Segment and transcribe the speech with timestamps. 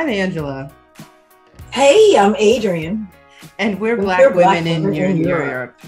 [0.00, 0.72] I'm Angela.
[1.72, 3.06] Hey, I'm Adrian.
[3.58, 5.78] And we're Black, we're Women, in, in, Europe.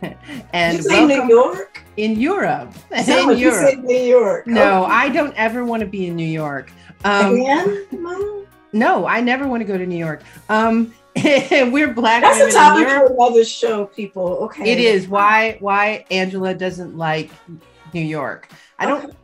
[0.00, 0.18] Europe.
[0.54, 1.82] and you New York?
[1.98, 2.72] In Europe.
[2.90, 3.78] in Europe.
[3.80, 4.46] New York.
[4.46, 4.92] No, okay.
[4.92, 6.72] I don't ever want to be in New York.
[7.04, 8.46] Um, Again?
[8.72, 10.22] No, I never want to go to New York.
[10.48, 13.08] Um, we're black That's women a topic in Europe.
[13.08, 14.26] for another show, people.
[14.44, 14.72] Okay.
[14.72, 17.30] It is why why Angela doesn't like
[17.92, 18.48] New York.
[18.78, 19.14] I don't.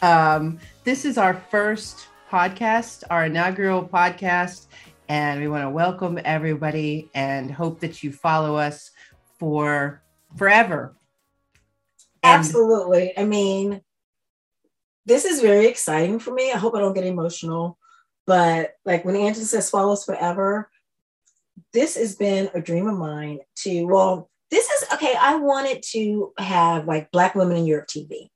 [0.00, 4.66] Um, this is our first podcast, our inaugural podcast,
[5.08, 8.90] and we want to welcome everybody and hope that you follow us
[9.38, 10.02] for
[10.36, 10.94] forever.
[12.22, 13.16] And Absolutely.
[13.16, 13.80] I mean,
[15.06, 16.52] this is very exciting for me.
[16.52, 17.78] I hope I don't get emotional,
[18.26, 20.70] but like when Angela says follow us forever,
[21.72, 25.14] this has been a dream of mine to, well, this is okay.
[25.18, 28.28] I wanted to have like Black Women in Europe TV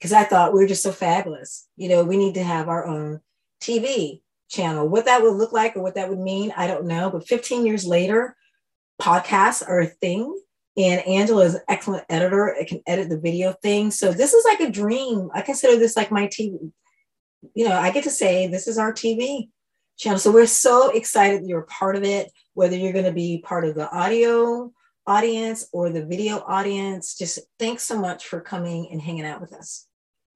[0.00, 1.68] because I thought we were just so fabulous.
[1.76, 3.20] You know, we need to have our own
[3.60, 4.88] TV channel.
[4.88, 7.10] What that would look like or what that would mean, I don't know.
[7.10, 8.34] But 15 years later,
[9.00, 10.34] podcasts are a thing.
[10.78, 12.48] And Angela is an excellent editor.
[12.48, 13.90] It can edit the video thing.
[13.90, 15.28] So this is like a dream.
[15.34, 16.72] I consider this like my TV.
[17.54, 19.50] You know, I get to say this is our TV
[19.98, 20.18] channel.
[20.18, 23.66] So we're so excited you're a part of it, whether you're going to be part
[23.66, 24.72] of the audio
[25.06, 27.18] audience or the video audience.
[27.18, 29.86] Just thanks so much for coming and hanging out with us.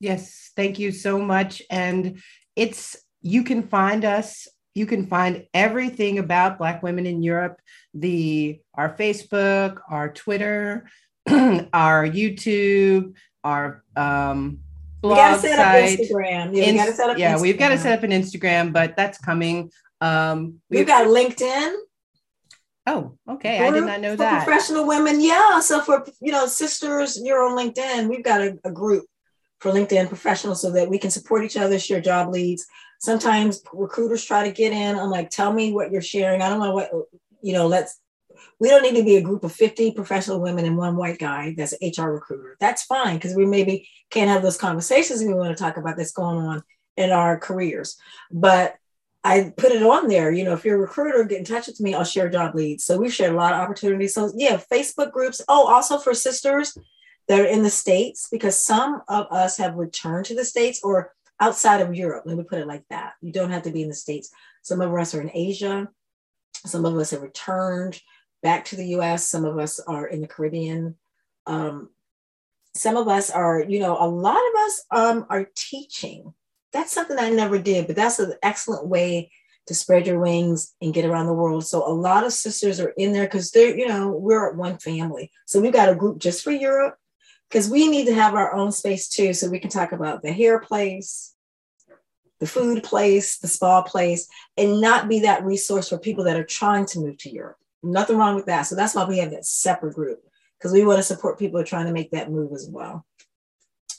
[0.00, 1.62] Yes, thank you so much.
[1.70, 2.20] And
[2.56, 7.60] it's, you can find us, you can find everything about Black women in Europe,
[7.94, 10.88] the, our Facebook, our Twitter,
[11.28, 14.60] our YouTube, our, um,
[15.04, 16.00] blog we gotta set site.
[16.00, 16.56] up Instagram.
[16.56, 17.42] Yeah, we gotta set up yeah Instagram.
[17.42, 19.70] we've got to set up an Instagram, but that's coming.
[20.00, 21.76] Um, we've, we've got LinkedIn.
[22.86, 23.66] Oh, okay.
[23.66, 24.44] I did not know that.
[24.44, 25.60] Professional women, yeah.
[25.60, 28.08] So for you know, sisters, you're on LinkedIn.
[28.08, 29.06] We've got a, a group
[29.60, 32.66] for LinkedIn professionals so that we can support each other, share job leads.
[33.00, 34.98] Sometimes recruiters try to get in.
[34.98, 36.42] I'm like, tell me what you're sharing.
[36.42, 36.90] I don't know what,
[37.42, 38.00] you know, let's,
[38.58, 41.54] we don't need to be a group of 50 professional women and one white guy
[41.56, 42.56] that's an HR recruiter.
[42.60, 46.12] That's fine because we maybe can't have those conversations we want to talk about that's
[46.12, 46.62] going on
[46.96, 47.96] in our careers.
[48.30, 48.76] But
[49.22, 50.30] I put it on there.
[50.30, 51.94] You know, if you're a recruiter, get in touch with me.
[51.94, 52.84] I'll share job leads.
[52.84, 54.14] So we've shared a lot of opportunities.
[54.14, 55.40] So yeah, Facebook groups.
[55.48, 56.76] Oh, also for sisters,
[57.28, 61.12] that are in the States because some of us have returned to the States or
[61.40, 62.24] outside of Europe.
[62.26, 63.14] Let me put it like that.
[63.20, 64.30] You don't have to be in the States.
[64.62, 65.88] Some of us are in Asia.
[66.66, 68.00] Some of us have returned
[68.42, 69.26] back to the US.
[69.26, 70.96] Some of us are in the Caribbean.
[71.46, 71.90] Um,
[72.74, 76.34] some of us are, you know, a lot of us um, are teaching.
[76.72, 79.30] That's something I never did, but that's an excellent way
[79.66, 81.64] to spread your wings and get around the world.
[81.66, 85.30] So a lot of sisters are in there because they're, you know, we're one family.
[85.46, 86.98] So we've got a group just for Europe
[87.48, 90.32] because we need to have our own space too, so we can talk about the
[90.32, 91.34] hair place,
[92.40, 96.44] the food place, the spa place, and not be that resource for people that are
[96.44, 97.58] trying to move to Europe.
[97.82, 98.62] Nothing wrong with that.
[98.62, 100.22] So that's why we have that separate group
[100.58, 103.04] because we want to support people who are trying to make that move as well.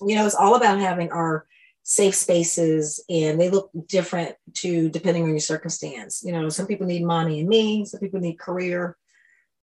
[0.01, 1.45] You know, it's all about having our
[1.83, 6.23] safe spaces and they look different to depending on your circumstance.
[6.25, 8.97] You know, some people need money and me, some people need career.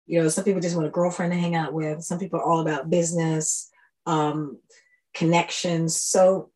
[0.06, 2.02] You know, some people just want a girlfriend to hang out with.
[2.02, 3.70] Some people are all about business
[4.06, 4.58] um,
[5.14, 6.00] connections.
[6.00, 6.50] So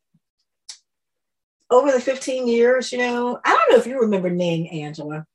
[1.71, 5.27] over the 15 years, you know, I don't know if you remember Ning, Angela.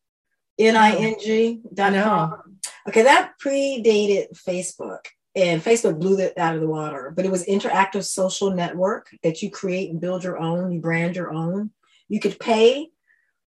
[0.59, 2.59] N-I-N-G dot com.
[2.88, 5.06] Okay, that predated Facebook.
[5.35, 9.41] And Facebook blew that out of the water, but it was interactive social network that
[9.41, 11.72] you create and build your own, you brand your own.
[12.07, 12.90] You could pay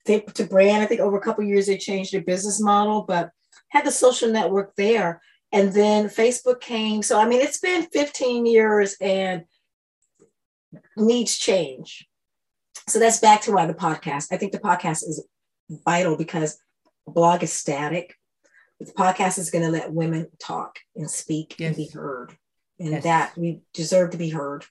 [0.07, 0.83] to, to brand.
[0.83, 3.31] I think over a couple years they changed their business model, but
[3.69, 5.21] had the social network there.
[5.53, 7.03] And then Facebook came.
[7.03, 9.45] So, I mean, it's been 15 years and
[10.97, 12.07] needs change.
[12.89, 14.29] So that's back to why the podcast.
[14.31, 15.27] I think the podcast is
[15.71, 16.59] vital because
[17.07, 18.15] a blog is static.
[18.81, 21.69] The podcast is going to let women talk and speak yes.
[21.69, 22.37] and be heard.
[22.79, 23.05] And yes.
[23.05, 24.65] that we deserve to be heard.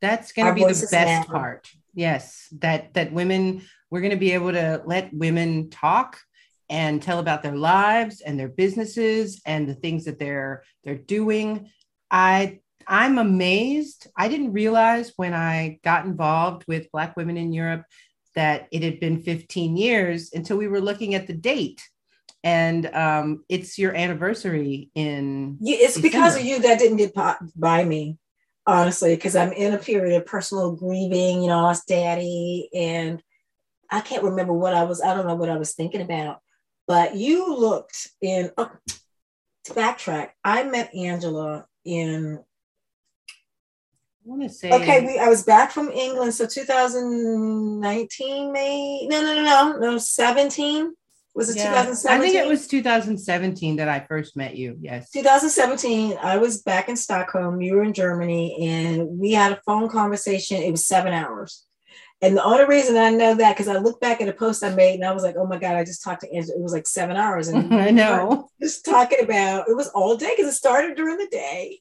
[0.00, 1.32] That's going to be the best matter.
[1.32, 1.68] part.
[1.94, 6.18] Yes, that that women we're going to be able to let women talk
[6.68, 11.70] and tell about their lives and their businesses and the things that they're they're doing.
[12.10, 14.08] I I'm amazed.
[14.16, 17.84] I didn't realize when I got involved with Black women in Europe
[18.34, 21.82] that it had been 15 years until we were looking at the date.
[22.44, 25.58] And um, it's your anniversary in.
[25.60, 26.08] Yeah, it's December.
[26.08, 27.14] because of you that didn't get
[27.54, 28.18] by me,
[28.66, 31.42] honestly, because I'm in a period of personal grieving.
[31.42, 33.22] You know, I lost daddy, and
[33.90, 35.00] I can't remember what I was.
[35.00, 36.41] I don't know what I was thinking about
[36.92, 38.70] but you looked in, oh,
[39.64, 42.42] to backtrack, I met Angela in I
[44.24, 44.70] want to say.
[44.70, 49.06] Okay, we, I was back from England, so 2019, May.
[49.06, 50.94] No, no, no, no, no, 17.
[51.34, 52.10] Was it yeah, 2017?
[52.10, 54.76] I think it was 2017 that I first met you.
[54.78, 55.10] Yes.
[55.12, 56.18] 2017.
[56.22, 57.62] I was back in Stockholm.
[57.62, 60.58] You were in Germany, and we had a phone conversation.
[60.58, 61.64] It was seven hours.
[62.22, 64.72] And the only reason I know that because I look back at a post I
[64.72, 66.56] made and I was like, oh my God, I just talked to Angela.
[66.56, 67.48] It was like seven hours.
[67.48, 68.48] And I know.
[68.60, 71.80] Just talking about it was all day because it started during the day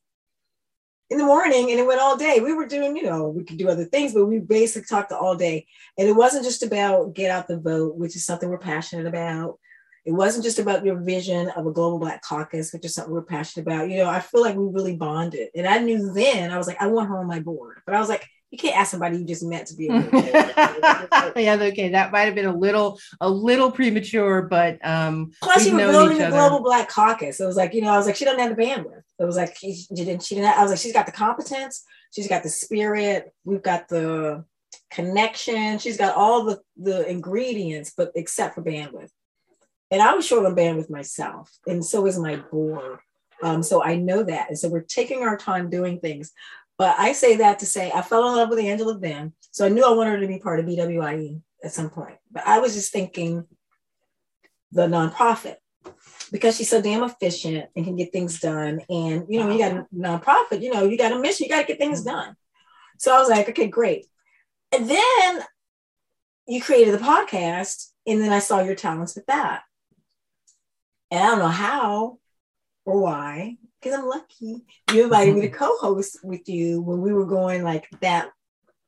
[1.12, 2.40] in the morning and it went all day.
[2.40, 5.36] We were doing, you know, we could do other things, but we basically talked all
[5.36, 5.68] day.
[6.00, 9.60] And it wasn't just about get out the vote, which is something we're passionate about.
[10.06, 13.22] It wasn't just about your vision of a global black caucus, which is something we're
[13.22, 13.92] passionate about.
[13.92, 15.50] You know, I feel like we really bonded.
[15.54, 17.82] And I knew then I was like, I want her on my board.
[17.86, 19.86] But I was like, you can't ask somebody you just met to be
[21.42, 25.74] yeah okay that might have been a little a little premature but um plus you
[25.74, 27.40] were building the global black caucus.
[27.40, 29.04] It was like you know i was like she doesn't have the bandwidth.
[29.20, 31.12] It was like she, she didn't she didn't have, i was like she's got the
[31.12, 31.84] competence.
[32.14, 33.34] She's got the spirit.
[33.46, 34.44] We've got the
[34.92, 35.80] connection.
[35.80, 39.10] She's got all the the ingredients but except for bandwidth.
[39.90, 43.00] And i was short on bandwidth myself and so is my board.
[43.44, 44.50] Um, so I know that.
[44.50, 46.32] And so we're taking our time doing things.
[46.82, 49.34] But I say that to say I fell in love with Angela then.
[49.52, 52.16] So I knew I wanted her to be part of BWIE at some point.
[52.32, 53.46] But I was just thinking
[54.72, 55.58] the nonprofit
[56.32, 58.82] because she's so damn efficient and can get things done.
[58.90, 61.62] And you know, you got a nonprofit, you know, you got a mission, you got
[61.62, 62.36] to get things done.
[62.98, 64.08] So I was like, okay, great.
[64.72, 65.42] And then
[66.48, 69.62] you created the podcast, and then I saw your talents with that.
[71.12, 72.18] And I don't know how
[72.86, 74.64] or why, because I'm lucky.
[74.94, 78.32] You invited me to co-host with you when we were going like that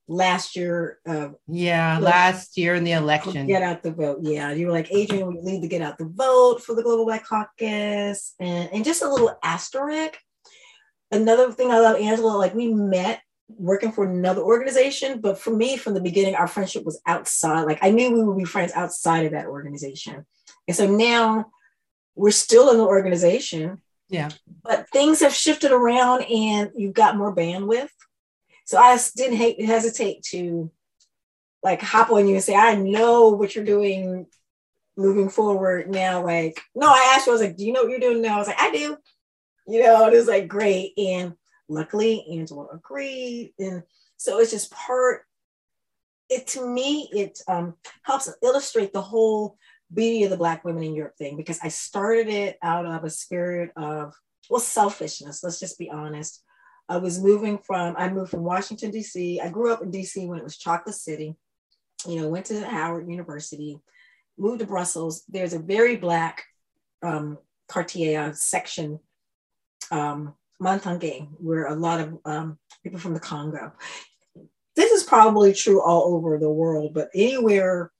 [0.07, 0.99] last year.
[1.07, 3.47] Uh, yeah, last year in the election.
[3.47, 4.19] Get out the vote.
[4.21, 7.05] Yeah, you were like Adrian, We need to get out the vote for the Global
[7.05, 10.17] Black Caucus, and and just a little asterisk.
[11.11, 12.37] Another thing I love, Angela.
[12.37, 16.85] Like we met working for another organization, but for me, from the beginning, our friendship
[16.85, 17.63] was outside.
[17.63, 20.25] Like I knew we would be friends outside of that organization,
[20.67, 21.47] and so now
[22.15, 24.29] we're still in the organization yeah.
[24.63, 27.89] But things have shifted around and you've got more bandwidth.
[28.65, 30.71] So I didn't hate, hesitate to
[31.63, 34.27] like hop on you and say, I know what you're doing
[34.95, 36.23] moving forward now.
[36.23, 38.35] Like, no, I asked you, I was like, do you know what you're doing now?
[38.35, 38.97] I was like, I do.
[39.67, 40.93] You know, it was like great.
[40.97, 41.33] And
[41.67, 43.53] luckily Angela agreed.
[43.59, 43.83] And
[44.17, 45.23] so it's just part,
[46.29, 49.57] it to me, it um, helps illustrate the whole
[49.93, 53.09] beauty of the Black women in Europe thing because I started it out of a
[53.09, 54.13] spirit of,
[54.49, 55.43] well, selfishness.
[55.43, 56.43] Let's just be honest.
[56.89, 59.39] I was moving from, I moved from Washington, D.C.
[59.39, 60.25] I grew up in D.C.
[60.25, 61.35] when it was Chocolate City,
[62.07, 63.79] you know, went to Howard University,
[64.37, 65.23] moved to Brussels.
[65.29, 66.43] There's a very Black
[67.01, 67.37] um,
[67.69, 68.99] quartier section,
[69.91, 73.71] um, Matonge, where a lot of um, people from the Congo.
[74.75, 77.91] This is probably true all over the world, but anywhere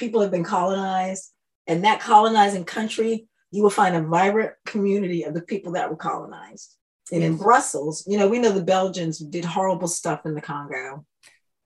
[0.00, 1.30] people have been colonized,
[1.66, 5.96] and that colonizing country, you will find a vibrant community of the people that were
[5.96, 6.76] colonized.
[7.12, 11.04] And in Brussels, you know, we know the Belgians did horrible stuff in the Congo.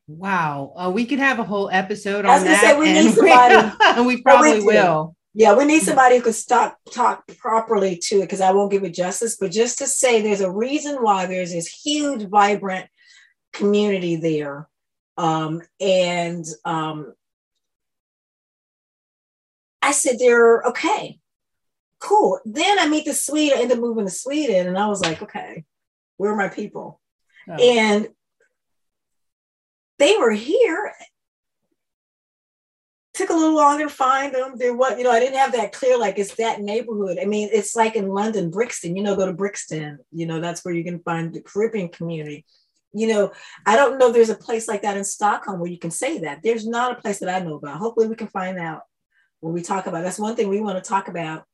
[0.06, 0.72] Wow.
[0.76, 2.60] Uh, we could have a whole episode on that.
[2.60, 3.72] Say, we need somebody.
[3.96, 5.16] We, we probably we will.
[5.34, 8.84] Yeah, we need somebody who could stop talk properly to it because I won't give
[8.84, 9.36] it justice.
[9.38, 12.86] But just to say there's a reason why there's this huge, vibrant
[13.52, 14.68] community there.
[15.16, 17.14] Um, and um,
[19.84, 21.18] I said, they're okay,
[21.98, 22.40] cool.
[22.44, 25.22] Then I meet the Swede, I end up moving to Sweden, and I was like,
[25.22, 25.64] okay,
[26.16, 27.00] where are my people?
[27.48, 27.54] Oh.
[27.54, 28.08] And
[29.98, 30.92] they were here.
[33.12, 34.54] Took a little longer to find them.
[34.56, 37.18] There what you know, I didn't have that clear, like it's that neighborhood.
[37.20, 40.64] I mean, it's like in London, Brixton, you know, go to Brixton, you know, that's
[40.64, 42.44] where you can find the Caribbean community
[42.94, 43.32] you know,
[43.66, 46.42] I don't know there's a place like that in Stockholm where you can say that.
[46.42, 47.78] There's not a place that I know about.
[47.78, 48.82] Hopefully we can find out
[49.44, 51.44] when we talk about that's one thing we want to talk about.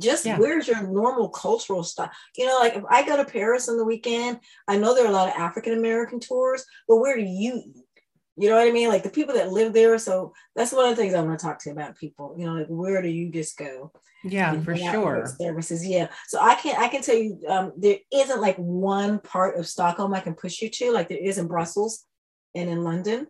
[0.00, 0.38] Just yeah.
[0.38, 2.10] where's your normal cultural stuff?
[2.36, 5.10] You know like if i go to paris on the weekend i know there are
[5.10, 7.84] a lot of african american tours but where do you eat?
[8.36, 8.88] You know what i mean?
[8.88, 11.46] Like the people that live there so that's one of the things i want to
[11.46, 12.34] talk to about people.
[12.36, 13.92] You know like where do you just go?
[14.24, 15.26] Yeah for sure.
[15.38, 16.08] services yeah.
[16.26, 20.14] So i can i can tell you um, there isn't like one part of stockholm
[20.14, 22.04] i can push you to like there is in brussels
[22.54, 23.26] and in london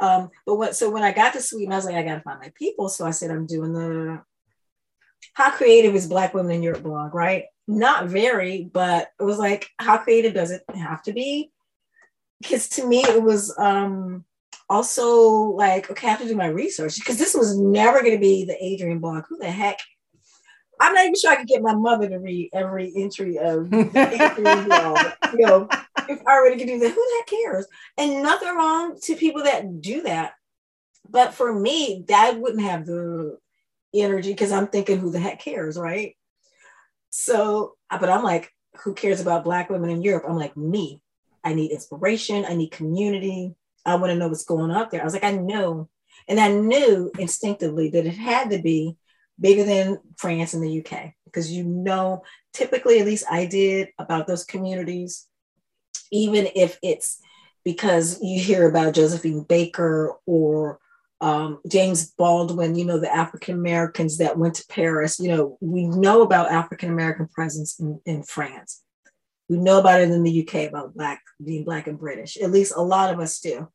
[0.00, 2.40] um, but what so when I got to Sweden, I was like, I gotta find
[2.40, 2.88] my people.
[2.88, 4.22] So I said, I'm doing the
[5.34, 7.44] how creative is Black Women in Europe blog, right?
[7.66, 11.50] Not very, but it was like, how creative does it have to be?
[12.40, 14.24] Because to me, it was um
[14.68, 18.44] also like, okay, I have to do my research because this was never to be
[18.44, 19.24] the Adrian blog.
[19.28, 19.78] Who the heck?
[20.80, 23.72] I'm not even sure I could get my mother to read every entry of.
[25.30, 25.68] You know,
[26.08, 27.66] if I already can do that, who the heck cares?
[27.98, 30.32] And nothing wrong to people that do that.
[31.10, 33.38] But for me, that wouldn't have the
[33.92, 36.16] energy because I'm thinking, who the heck cares, right?
[37.10, 40.24] So, but I'm like, who cares about Black women in Europe?
[40.26, 41.00] I'm like, me.
[41.44, 42.44] I need inspiration.
[42.48, 43.54] I need community.
[43.84, 45.00] I want to know what's going on there.
[45.00, 45.88] I was like, I know.
[46.26, 48.96] And I knew instinctively that it had to be
[49.40, 54.26] bigger than France and the UK because you know, typically, at least I did about
[54.26, 55.26] those communities,
[56.10, 57.20] even if it's
[57.64, 60.78] because you hear about Josephine Baker or
[61.20, 65.86] um, James Baldwin, you know, the African Americans that went to Paris, you know, we
[65.86, 68.82] know about African American presence in, in, France.
[69.48, 72.36] We know about it in the UK about Black being Black and British.
[72.36, 73.68] At least a lot of us do.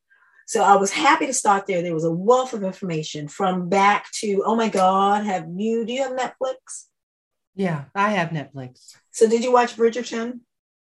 [0.46, 1.82] So I was happy to start there.
[1.82, 5.92] There was a wealth of information from back to, oh my God, have you, do
[5.92, 6.86] you have Netflix?
[7.54, 8.94] Yeah, I have Netflix.
[9.10, 10.40] So did you watch Bridgerton?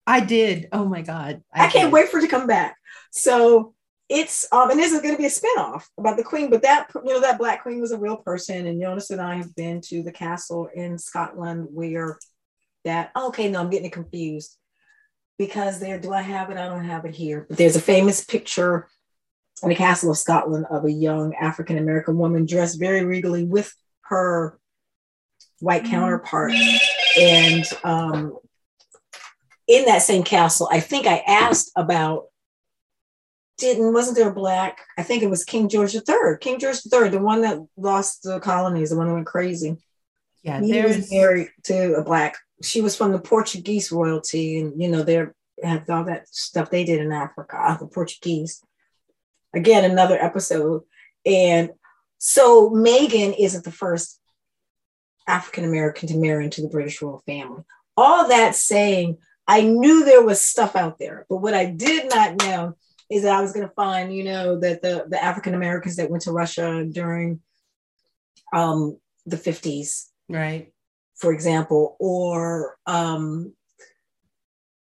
[0.06, 0.68] I did.
[0.72, 1.42] Oh my God.
[1.52, 2.76] I, I can't wait for it to come back.
[3.10, 3.74] So
[4.10, 6.88] it's um and this is going to be a spinoff about the queen but that
[6.94, 9.80] you know that black queen was a real person and jonas and i have been
[9.80, 12.18] to the castle in scotland where
[12.84, 14.56] that okay no i'm getting it confused
[15.38, 18.24] because there do i have it i don't have it here but there's a famous
[18.24, 18.88] picture
[19.62, 23.74] in the castle of scotland of a young african american woman dressed very regally with
[24.02, 24.58] her
[25.60, 25.92] white mm-hmm.
[25.92, 26.52] counterpart
[27.18, 28.36] and um
[29.68, 32.24] in that same castle i think i asked about
[33.60, 34.78] didn't wasn't there a black?
[34.98, 36.38] I think it was King George III.
[36.40, 39.76] King George III, the one that lost the colonies, the one that went crazy.
[40.42, 42.36] Yeah, he was married to a black.
[42.62, 45.26] She was from the Portuguese royalty, and you know they
[45.62, 47.76] had all that stuff they did in Africa.
[47.78, 48.62] The Portuguese.
[49.54, 50.82] Again, another episode,
[51.26, 51.70] and
[52.18, 54.20] so Meghan isn't the first
[55.26, 57.62] African American to marry into the British royal family.
[57.96, 62.36] All that saying, I knew there was stuff out there, but what I did not
[62.42, 62.76] know
[63.10, 66.10] is that I was going to find, you know, that the, the African Americans that
[66.10, 67.40] went to Russia during
[68.52, 70.72] um, the 50s, right?
[71.16, 73.52] For example, or, um,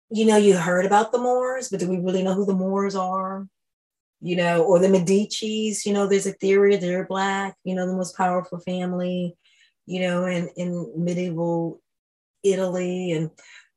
[0.09, 2.95] you know, you heard about the Moors, but do we really know who the Moors
[2.95, 3.47] are?
[4.25, 7.93] You know, or the Medicis, you know, there's a theory they're Black, you know, the
[7.93, 9.35] most powerful family,
[9.85, 11.81] you know, in, in medieval
[12.41, 13.11] Italy.
[13.11, 13.31] And,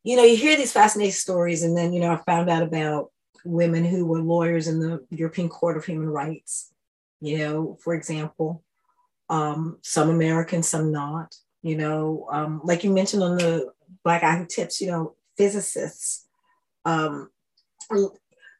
[0.04, 1.64] you know, you hear these fascinating stories.
[1.64, 3.10] And then, you know, I found out about
[3.44, 6.72] women who were lawyers in the European Court of Human Rights,
[7.20, 8.62] you know, for example,
[9.28, 13.72] um, some American, some not, you know, um, like you mentioned on the
[14.04, 16.24] Black Eye Tips, you know, physicists,
[16.84, 17.30] um,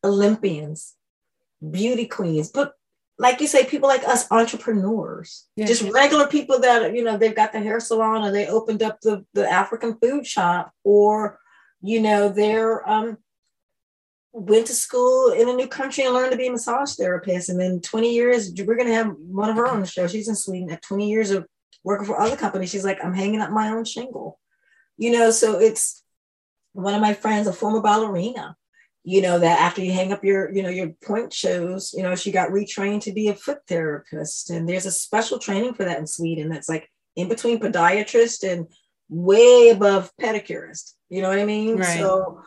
[0.03, 0.96] Olympians,
[1.71, 2.73] beauty queens, but
[3.19, 7.53] like you say, people like us, entrepreneurs, just regular people that, you know, they've got
[7.53, 11.39] the hair salon or they opened up the, the African food shop or,
[11.81, 13.17] you know, they're um,
[14.37, 17.49] went to school in a new country and learned to be a massage therapist.
[17.49, 20.07] And then 20 years, we're going to have one of her on the show.
[20.07, 21.47] She's in Sweden at 20 years of
[21.83, 22.71] working for other companies.
[22.71, 24.39] She's like, I'm hanging up my own shingle,
[24.99, 25.31] you know?
[25.31, 26.03] So it's
[26.75, 28.57] one of my friends, a former ballerina,
[29.09, 32.17] you know, that after you hang up your, you know, your pointe shoes, you know,
[32.17, 34.51] she got retrained to be a foot therapist.
[34.51, 36.49] And there's a special training for that in Sweden.
[36.49, 38.67] That's like in between podiatrist and
[39.09, 40.95] way above pedicurist.
[41.09, 41.77] You know what I mean?
[41.77, 42.01] Right.
[42.01, 42.43] So,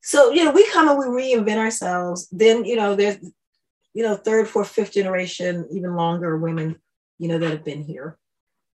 [0.00, 2.28] so, you know, we come and we reinvent ourselves.
[2.30, 3.18] Then, you know, there's,
[3.92, 6.76] you know, third, fourth, fifth generation, even longer women,
[7.18, 8.16] you know, that have been here.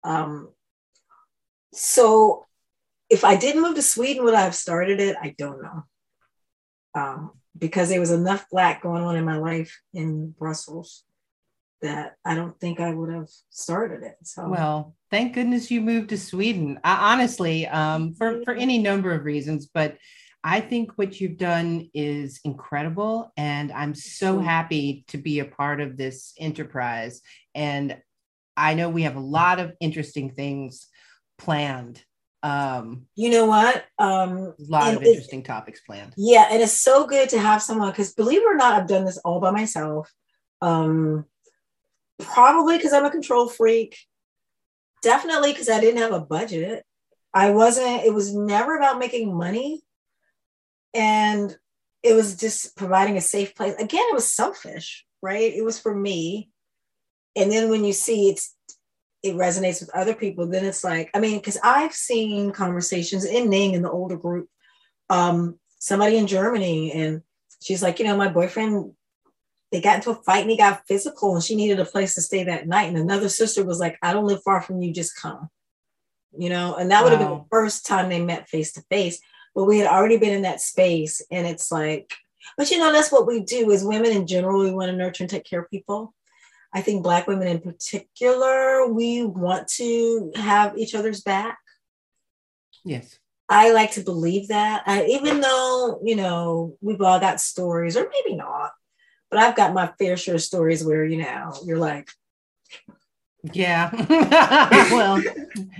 [0.04, 0.50] Um,
[1.72, 2.46] so
[3.10, 5.16] if I didn't move to Sweden, would I have started it?
[5.20, 5.82] I don't know.
[6.96, 11.04] Um, because there was enough black going on in my life in Brussels
[11.82, 14.16] that I don't think I would have started it.
[14.22, 16.80] So well, thank goodness you moved to Sweden.
[16.82, 19.96] I, honestly, um, for for any number of reasons, but
[20.42, 23.32] I think what you've done is incredible.
[23.36, 27.20] And I'm so happy to be a part of this enterprise.
[27.52, 28.00] And
[28.56, 30.86] I know we have a lot of interesting things
[31.36, 32.00] planned.
[32.42, 33.84] Um, you know what?
[33.98, 36.14] Um, a lot of interesting topics planned.
[36.16, 36.48] Yeah.
[36.50, 39.18] And it's so good to have someone because believe it or not, I've done this
[39.18, 40.12] all by myself.
[40.62, 41.24] Um,
[42.20, 43.96] probably because I'm a control freak.
[45.02, 46.84] Definitely because I didn't have a budget.
[47.34, 49.82] I wasn't, it was never about making money
[50.96, 51.56] and
[52.02, 55.94] it was just providing a safe place again it was selfish right it was for
[55.94, 56.50] me
[57.36, 58.54] and then when you see it's
[59.26, 63.48] it resonates with other people then it's like i mean because i've seen conversations in
[63.50, 64.48] ning in the older group
[65.10, 67.22] um somebody in germany and
[67.62, 68.92] she's like you know my boyfriend
[69.72, 72.20] they got into a fight and he got physical and she needed a place to
[72.20, 75.16] stay that night and another sister was like i don't live far from you just
[75.20, 75.48] come
[76.38, 79.20] you know and that would have been the first time they met face to face
[79.54, 82.12] but we had already been in that space and it's like
[82.56, 84.62] But you know, that's what we do as women in general.
[84.62, 86.14] We want to nurture and take care of people.
[86.74, 91.58] I think Black women in particular, we want to have each other's back.
[92.84, 93.18] Yes.
[93.48, 94.82] I like to believe that.
[94.86, 98.72] I, even though, you know, we've all got stories, or maybe not,
[99.30, 102.08] but I've got my fair share of stories where, you know, you're like,
[103.52, 103.90] yeah.
[104.90, 105.22] well,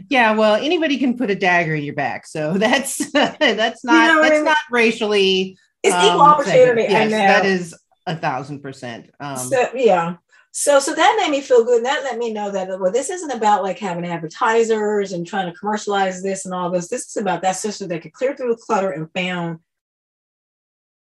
[0.09, 0.35] yeah.
[0.35, 4.23] Well, anybody can put a dagger in your back, so that's that's not you know
[4.23, 4.45] that's I mean?
[4.45, 5.59] not racially.
[5.83, 6.83] It's um, equal opportunity.
[6.83, 7.75] Yes, that is
[8.07, 9.11] a thousand percent.
[9.21, 10.17] Um, so, yeah.
[10.59, 11.77] So so that made me feel good.
[11.77, 15.53] And that let me know that well, this isn't about like having advertisers and trying
[15.53, 16.89] to commercialize this and all this.
[16.89, 19.59] This is about that sister that could clear through the clutter and found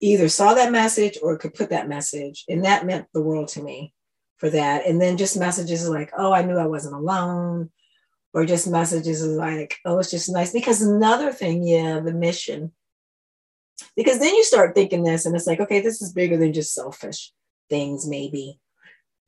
[0.00, 2.47] either saw that message or could put that message.
[2.49, 3.92] And that meant the world to me
[4.38, 4.87] for that.
[4.87, 7.71] And then just messages like, oh, I knew I wasn't alone.
[8.32, 10.50] Or just messages like, oh, it's just nice.
[10.54, 12.73] Because another thing, yeah, the mission.
[13.97, 16.73] Because then you start thinking this, and it's like, okay, this is bigger than just
[16.73, 17.32] selfish
[17.68, 18.59] things, maybe.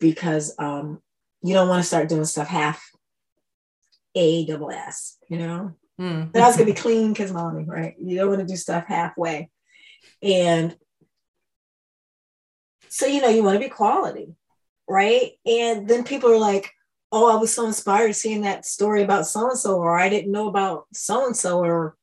[0.01, 1.01] Because um,
[1.43, 2.85] you don't want to start doing stuff half
[4.15, 5.75] A double S, you know?
[6.01, 6.33] Mm.
[6.33, 7.95] That's gonna be clean because mommy, right?
[8.03, 9.51] You don't want to do stuff halfway.
[10.23, 10.77] And
[12.89, 14.35] so you know, you want to be quality
[14.89, 15.33] right?
[15.47, 16.71] And then people are like,
[17.13, 20.33] oh, I was so inspired seeing that story about so and so, or I didn't
[20.33, 21.97] know about so and so, or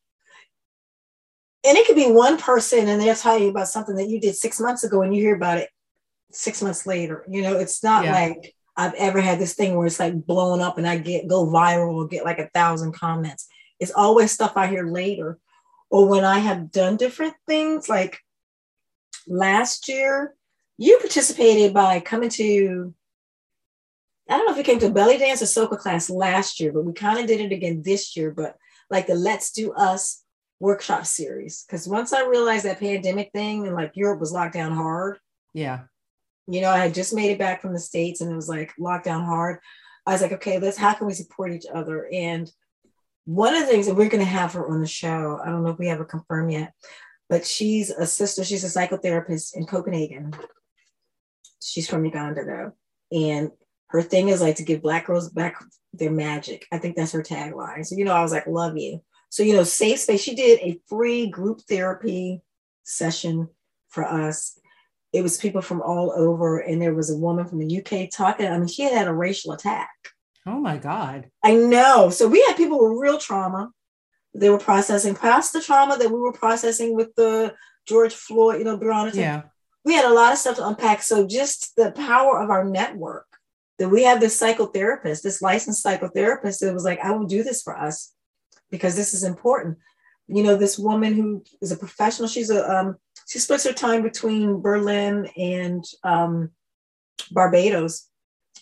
[1.64, 4.36] and it could be one person and they'll tell you about something that you did
[4.36, 5.70] six months ago and you hear about it
[6.34, 7.26] six months later.
[7.30, 8.14] You know, it's not yeah.
[8.14, 11.46] like I've ever had this thing where it's like blown up and I get go
[11.46, 13.48] viral or get like a thousand comments.
[13.80, 15.38] It's always stuff I hear later.
[15.90, 18.20] Or when I have done different things, like
[19.28, 20.34] last year,
[20.78, 22.94] you participated by coming to
[24.30, 26.86] I don't know if you came to belly dance or soca class last year, but
[26.86, 28.32] we kind of did it again this year.
[28.32, 28.56] But
[28.90, 30.24] like the Let's Do Us
[30.60, 34.72] workshop series, because once I realized that pandemic thing and like Europe was locked down
[34.72, 35.18] hard.
[35.54, 35.82] Yeah.
[36.48, 38.74] You know, I had just made it back from the States and it was like
[38.80, 39.60] locked down hard.
[40.06, 42.08] I was like, okay, let's how can we support each other?
[42.12, 42.52] And
[43.26, 45.64] one of the things that we're going to have her on the show, I don't
[45.64, 46.74] know if we have her confirmed yet,
[47.30, 50.34] but she's a sister, she's a psychotherapist in Copenhagen
[51.62, 52.72] she's from Uganda though,
[53.12, 53.52] and
[53.88, 56.66] her thing is like to give black girls back their magic.
[56.72, 57.86] I think that's her tagline.
[57.86, 59.02] So you know, I was like, love you.
[59.30, 60.22] So you know, safe space.
[60.22, 62.42] She did a free group therapy
[62.84, 63.50] session
[63.90, 64.58] for us.
[65.14, 68.48] It was people from all over, and there was a woman from the UK talking.
[68.48, 69.90] I mean, she had had a racial attack.
[70.46, 71.30] Oh my God.
[71.44, 72.10] I know.
[72.10, 73.72] So we had people with real trauma.
[74.34, 77.54] They were processing past the trauma that we were processing with the
[77.88, 79.14] George Floyd, you know, Breonna.
[79.14, 79.44] Yeah
[79.84, 81.02] we had a lot of stuff to unpack.
[81.02, 83.26] So just the power of our network
[83.80, 87.64] that we have this psychotherapist, this licensed psychotherapist that was like, I will do this
[87.64, 88.14] for us
[88.70, 89.78] because this is important.
[90.28, 92.98] You know, this woman who is a professional, she's a um,
[93.32, 96.52] she splits her time between Berlin and um,
[97.32, 98.10] Barbados.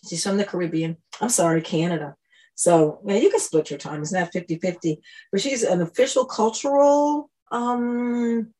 [0.07, 0.97] She's from the Caribbean.
[1.19, 2.15] I'm sorry, Canada.
[2.53, 4.03] So yeah, you can split your time.
[4.03, 4.97] It's not 50-50.
[5.31, 8.53] But she's an official cultural um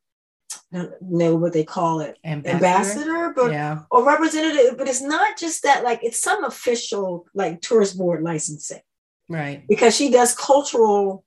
[0.74, 3.82] I don't know what they call it ambassador, ambassador but yeah.
[3.92, 8.80] or representative but it's not just that like it's some official like tourist board licensing
[9.28, 11.24] right because she does cultural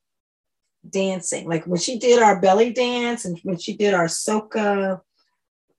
[0.89, 4.99] dancing like when she did our belly dance and when she did our soca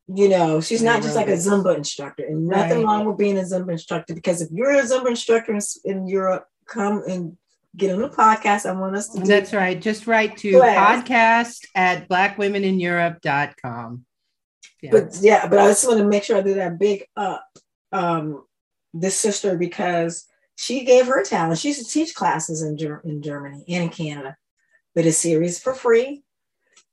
[0.07, 2.85] you know she's not just like a zumba instructor and nothing right.
[2.85, 6.47] wrong with being a zumba instructor because if you're a zumba instructor in, in europe
[6.67, 7.37] come and
[7.77, 8.67] get on the podcast.
[8.67, 9.81] I want us to do That's right.
[9.81, 11.03] Just write to class.
[11.03, 14.05] podcast at blackwomenineurope.com.
[14.83, 14.91] Yeah.
[14.91, 17.47] But yeah, but I just want to make sure I do that big up
[17.93, 18.45] um
[18.93, 21.59] this sister because she gave her talent.
[21.59, 24.37] She used to teach classes in, Ger- in Germany and in Canada,
[24.95, 26.23] but a series for free.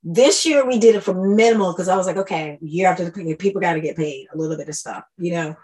[0.03, 3.35] This year we did it for minimal because I was like, okay, year after the
[3.35, 5.55] people got to get paid a little bit of stuff, you know.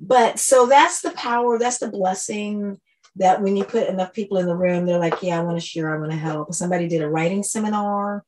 [0.00, 2.80] But so that's the power, that's the blessing
[3.16, 5.66] that when you put enough people in the room, they're like, yeah, I want to
[5.66, 6.54] share, I want to help.
[6.54, 8.24] Somebody did a writing seminar.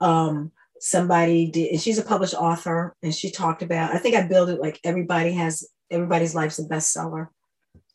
[0.00, 4.26] Um, somebody did, and she's a published author, and she talked about, I think I
[4.26, 7.28] built it like everybody has, everybody's life's a bestseller,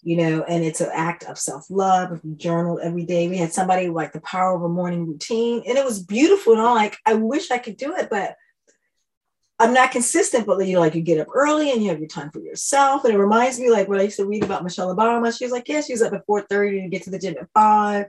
[0.03, 2.11] you know, and it's an act of self-love.
[2.11, 5.63] If you journal every day, we had somebody like the power of a morning routine,
[5.67, 6.53] and it was beautiful.
[6.53, 8.35] And I'm like, I wish I could do it, but
[9.59, 12.07] I'm not consistent, but you know, like you get up early and you have your
[12.07, 13.05] time for yourself.
[13.05, 15.35] And it reminds me like what I used to read about Michelle Obama.
[15.35, 18.07] She was like, yeah, she's up at 4:30 to get to the gym at five.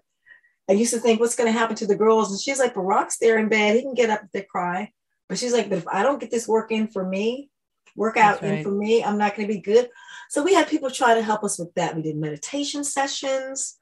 [0.68, 2.30] I used to think, what's going to happen to the girls?
[2.30, 3.76] And she's like, Barack's there in bed.
[3.76, 4.90] He can get up if they cry.
[5.28, 7.50] But she's like, but if I don't get this work in for me,
[7.94, 8.58] workout right.
[8.58, 9.88] in for me, I'm not going to be good.
[10.28, 11.96] So we had people try to help us with that.
[11.96, 13.78] We did meditation sessions.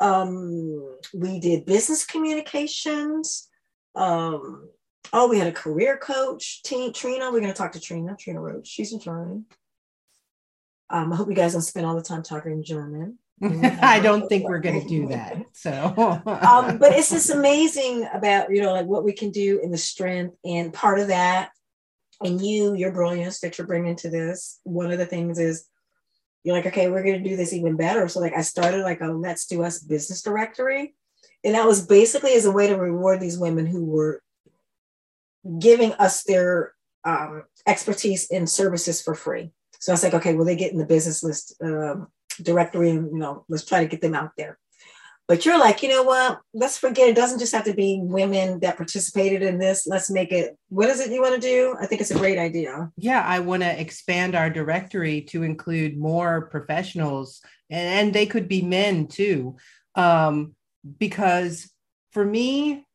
[0.00, 3.48] Um, we did business communications.
[3.94, 4.68] Um,
[5.12, 7.30] oh, we had a career coach, Teen, Trina.
[7.30, 8.66] We're going to talk to Trina, Trina Roach.
[8.66, 9.42] She's in Germany.
[10.90, 13.18] Um, I hope you guys don't spend all the time talking in German.
[13.42, 15.36] I don't think we're going to do that.
[15.52, 15.72] So,
[16.26, 19.78] um, but it's just amazing about you know like what we can do in the
[19.78, 21.50] strength, and part of that,
[22.22, 24.60] and you, your brilliance that you're bringing to this.
[24.64, 25.66] One of the things is
[26.44, 28.08] you're like, okay, we're going to do this even better.
[28.08, 30.94] So like I started like a Let's Do Us business directory,
[31.44, 34.22] and that was basically as a way to reward these women who were
[35.58, 39.52] giving us their um, expertise in services for free.
[39.78, 42.08] So I was like, okay, well, they get in the business list um,
[42.42, 44.58] directory and, you know, let's try to get them out there.
[45.28, 46.40] But you're like, you know what?
[46.54, 49.86] Let's forget it doesn't just have to be women that participated in this.
[49.86, 51.76] Let's make it, what is it you want to do?
[51.78, 52.90] I think it's a great idea.
[52.96, 58.48] Yeah, I want to expand our directory to include more professionals, and, and they could
[58.48, 59.58] be men too.
[59.94, 60.54] Um,
[60.98, 61.70] because
[62.12, 62.86] for me,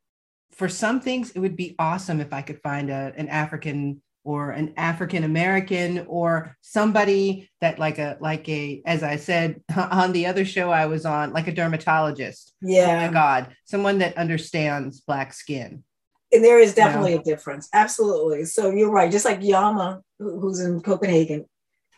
[0.53, 4.51] for some things, it would be awesome if I could find a, an African or
[4.51, 10.25] an African American or somebody that like a like a as I said on the
[10.25, 12.53] other show I was on like a dermatologist.
[12.61, 12.87] Yeah.
[12.87, 15.83] Oh my God, someone that understands black skin.
[16.31, 17.21] And there is definitely you know?
[17.21, 17.69] a difference.
[17.73, 18.45] Absolutely.
[18.45, 19.11] So you're right.
[19.11, 21.45] Just like Yama, who's in Copenhagen,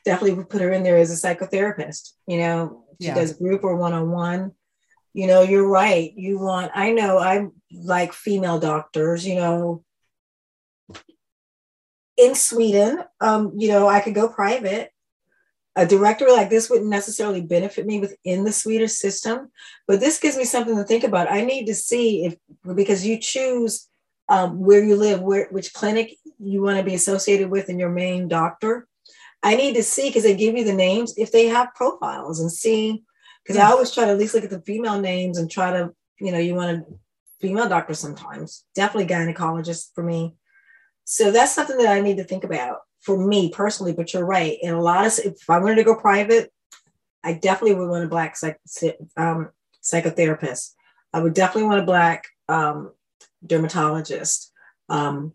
[0.03, 2.11] definitely put her in there as a psychotherapist.
[2.27, 3.15] You know, she yeah.
[3.15, 4.51] does group or one on one.
[5.13, 6.11] You know, you're right.
[6.17, 6.71] You want.
[6.75, 7.17] I know.
[7.17, 9.25] I like female doctors.
[9.25, 9.84] You know,
[12.17, 14.91] in Sweden, um, you know, I could go private.
[15.77, 19.51] A directory like this wouldn't necessarily benefit me within the Swedish system,
[19.87, 21.29] but this gives me something to think about.
[21.29, 22.37] I need to see if
[22.75, 23.89] because you choose
[24.29, 27.89] um, where you live, where which clinic you want to be associated with, and your
[27.89, 28.87] main doctor.
[29.43, 32.51] I need to see because they give you the names if they have profiles and
[32.51, 33.03] see
[33.43, 33.67] because yes.
[33.67, 36.31] I always try to at least look at the female names and try to you
[36.31, 36.85] know you want a
[37.39, 40.33] female doctor sometimes definitely gynecologist for me
[41.05, 43.93] so that's something that I need to think about for me personally.
[43.93, 44.57] But you're right.
[44.61, 46.51] And a lot of, if I wanted to go private,
[47.23, 48.59] I definitely would want a black psych,
[49.15, 49.49] um,
[49.83, 50.73] psychotherapist.
[51.13, 52.91] I would definitely want a black um,
[53.45, 54.51] dermatologist.
[54.89, 55.33] Um,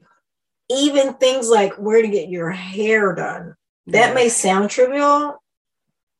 [0.69, 3.55] even things like where to get your hair done.
[3.87, 5.43] That may sound trivial,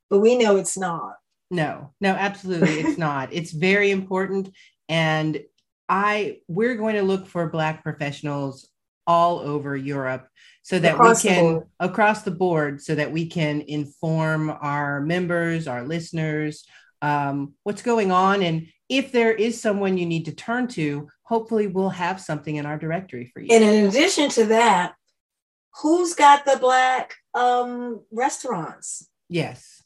[0.09, 1.15] but we know it's not.
[1.53, 3.33] No, no, absolutely, it's not.
[3.33, 4.53] It's very important,
[4.89, 5.41] and
[5.89, 8.69] I we're going to look for Black professionals
[9.07, 10.29] all over Europe
[10.63, 15.67] so that across we can across the board so that we can inform our members,
[15.67, 16.65] our listeners,
[17.03, 18.43] um, what's going on.
[18.43, 22.67] And if there is someone you need to turn to, hopefully we'll have something in
[22.67, 23.55] our directory for you.
[23.55, 24.95] And in addition to that,
[25.81, 29.09] who's got the black um, restaurants?
[29.29, 29.83] Yes.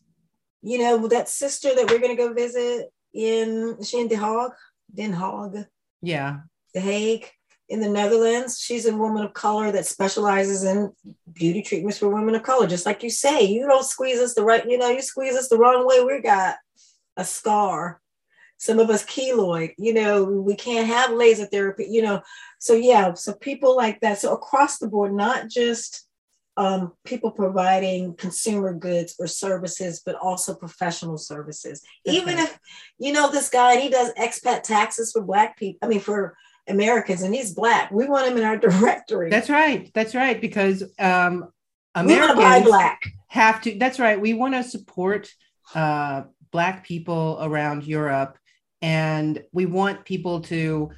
[0.62, 4.53] You know, that sister that we're going to go visit in, she in Den Haag?
[4.92, 5.66] Den Haag.
[6.00, 6.38] Yeah.
[6.72, 7.31] The Hague
[7.68, 8.61] in the Netherlands.
[8.61, 10.92] She's a woman of color that specializes in
[11.33, 12.66] beauty treatments for women of color.
[12.66, 15.48] Just like you say, you don't squeeze us the right, you know, you squeeze us
[15.48, 16.57] the wrong way, we got
[17.16, 18.00] a scar.
[18.57, 22.22] Some of us keloid, you know, we can't have laser therapy, you know.
[22.59, 24.18] So yeah, so people like that.
[24.18, 26.07] So across the board, not just
[26.57, 31.83] um, people providing consumer goods or services, but also professional services.
[32.05, 32.59] That's Even if,
[32.98, 36.37] you know, this guy, he does expat taxes for Black people, I mean, for
[36.68, 37.90] Americans and he's black.
[37.90, 39.31] We want him in our directory.
[39.31, 39.90] That's right.
[39.94, 40.40] That's right.
[40.40, 41.50] Because um,
[41.94, 43.03] Americans black.
[43.29, 44.20] have to, that's right.
[44.20, 45.29] We want to support
[45.74, 48.38] uh, black people around Europe
[48.83, 50.90] and we want people to,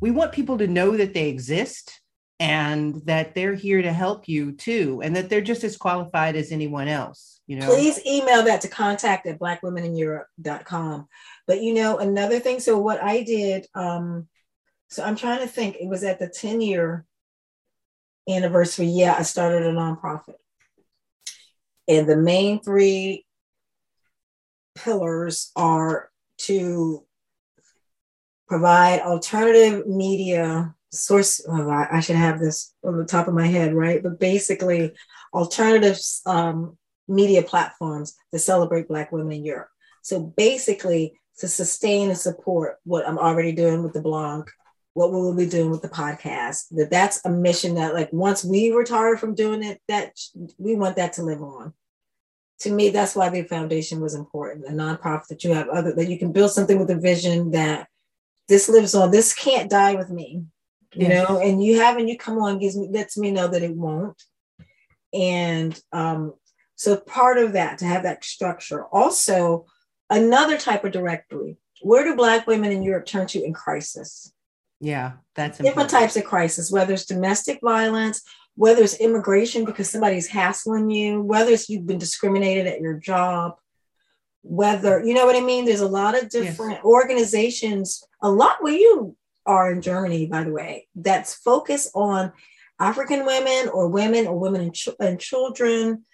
[0.00, 2.00] we want people to know that they exist
[2.38, 6.52] and that they're here to help you too and that they're just as qualified as
[6.52, 11.08] anyone else you know please email that to contact at blackwomenineurope.com
[11.46, 14.26] but you know another thing so what i did um
[14.88, 15.76] so I'm trying to think.
[15.76, 17.04] It was at the 10 year
[18.28, 18.86] anniversary.
[18.86, 20.34] Yeah, I started a nonprofit.
[21.88, 23.24] And the main three
[24.74, 27.04] pillars are to
[28.48, 31.44] provide alternative media source.
[31.48, 34.02] Oh, I should have this on the top of my head, right?
[34.02, 34.92] But basically,
[35.32, 36.76] alternative um,
[37.08, 39.68] media platforms to celebrate Black women in Europe.
[40.02, 44.48] So basically, to sustain and support what I'm already doing with the blog
[44.96, 46.68] what we will be doing with the podcast.
[46.70, 50.18] That that's a mission that like once we retire from doing it, that
[50.56, 51.74] we want that to live on.
[52.60, 54.64] To me, that's why the foundation was important.
[54.66, 57.88] A nonprofit that you have other that you can build something with a vision that
[58.48, 59.10] this lives on.
[59.10, 60.44] This can't die with me,
[60.94, 61.28] you yes.
[61.28, 61.42] know.
[61.42, 64.22] And you have and you come on gives me lets me know that it won't.
[65.12, 66.32] And um,
[66.74, 68.86] so part of that to have that structure.
[68.86, 69.66] Also,
[70.08, 71.58] another type of directory.
[71.82, 74.32] Where do Black women in Europe turn to in crisis?
[74.80, 75.90] Yeah, that's different important.
[75.90, 78.22] types of crisis, whether it's domestic violence,
[78.56, 83.56] whether it's immigration because somebody's hassling you, whether it's you've been discriminated at your job,
[84.42, 85.64] whether you know what I mean.
[85.64, 86.84] There's a lot of different yes.
[86.84, 92.32] organizations, a lot where you are in Germany, by the way, that's focused on
[92.78, 96.04] African women or women or women and, ch- and children.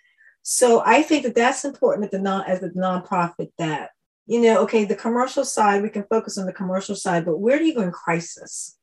[0.42, 3.90] So I think that that's important at the non as a nonprofit that
[4.32, 7.58] you know, okay, the commercial side, we can focus on the commercial side, but where
[7.58, 8.78] do you go in crisis?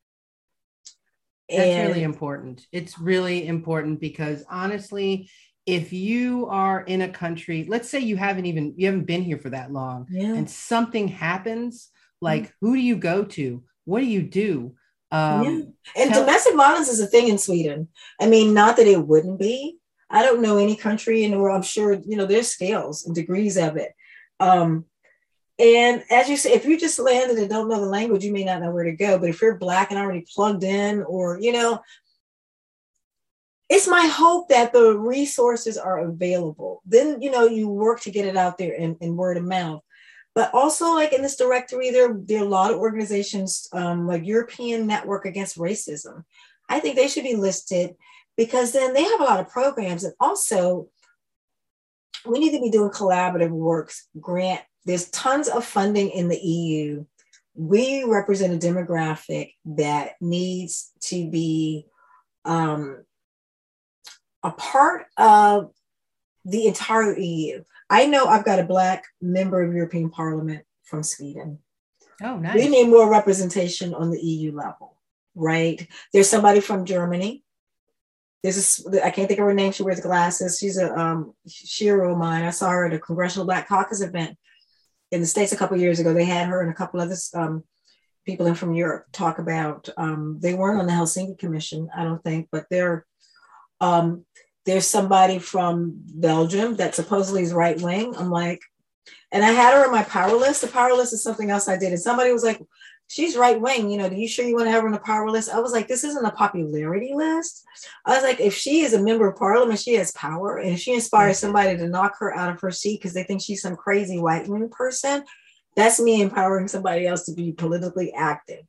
[1.48, 2.64] That's really important.
[2.70, 5.28] It's really important because honestly,
[5.66, 9.38] if you are in a country, let's say you haven't even you haven't been here
[9.38, 10.34] for that long, yeah.
[10.34, 12.66] and something happens, like mm-hmm.
[12.66, 13.64] who do you go to?
[13.86, 14.76] What do you do?
[15.10, 16.02] Um, yeah.
[16.04, 17.88] And tell- domestic violence is a thing in Sweden.
[18.20, 19.78] I mean, not that it wouldn't be.
[20.10, 21.56] I don't know any country in the world.
[21.56, 23.90] I'm sure you know there's scales and degrees of it.
[24.38, 24.84] Um,
[25.60, 28.44] and as you say, if you just landed and don't know the language, you may
[28.44, 29.18] not know where to go.
[29.18, 31.82] But if you're black and already plugged in, or you know,
[33.68, 36.80] it's my hope that the resources are available.
[36.86, 39.82] Then you know you work to get it out there in, in word of mouth.
[40.34, 44.24] But also, like in this directory, there, there are a lot of organizations um, like
[44.24, 46.24] European Network Against Racism.
[46.70, 47.96] I think they should be listed
[48.36, 50.04] because then they have a lot of programs.
[50.04, 50.88] And also,
[52.24, 57.04] we need to be doing collaborative works, grant there's tons of funding in the EU.
[57.54, 61.86] We represent a demographic that needs to be
[62.44, 63.04] um,
[64.42, 65.70] a part of
[66.44, 67.62] the entire EU.
[67.90, 71.58] I know I've got a Black member of European Parliament from Sweden.
[72.22, 72.54] Oh, nice.
[72.54, 74.96] We need more representation on the EU level,
[75.34, 75.86] right?
[76.12, 77.44] There's somebody from Germany.
[78.42, 79.72] There's a, I can't think of her name.
[79.72, 80.58] She wears glasses.
[80.58, 82.44] She's a um, of mine.
[82.44, 84.38] I saw her at a Congressional Black Caucus event
[85.10, 87.64] in the States a couple years ago, they had her and a couple other um,
[88.24, 92.22] people in from Europe talk about, um, they weren't on the Helsinki Commission, I don't
[92.22, 93.06] think, but they're,
[93.80, 94.24] um,
[94.66, 98.14] there's somebody from Belgium that supposedly is right wing.
[98.16, 98.60] I'm like,
[99.32, 100.60] and I had her on my power list.
[100.60, 101.92] The power list is something else I did.
[101.92, 102.60] And somebody was like,
[103.10, 103.90] she's right wing.
[103.90, 105.50] You know, do you sure you want to have her on the power list?
[105.50, 107.66] I was like, this isn't a popularity list.
[108.06, 110.58] I was like, if she is a member of parliament, she has power.
[110.58, 111.46] And if she inspires mm-hmm.
[111.46, 114.46] somebody to knock her out of her seat because they think she's some crazy white
[114.46, 115.24] wing person,
[115.74, 118.60] that's me empowering somebody else to be politically active.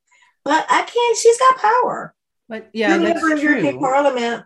[0.43, 2.15] But I can't, she's got power.
[2.49, 3.39] But yeah, You're that's true.
[3.39, 4.43] European Parliament,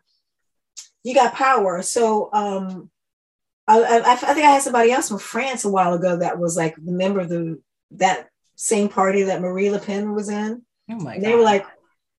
[1.06, 1.82] you got power.
[1.82, 2.92] So um
[3.68, 6.56] I, I, I think I had somebody else from France a while ago that was
[6.56, 7.60] like the member of the
[7.92, 10.62] that same party that Marie Le Pen was in.
[10.90, 11.66] Oh my they were like,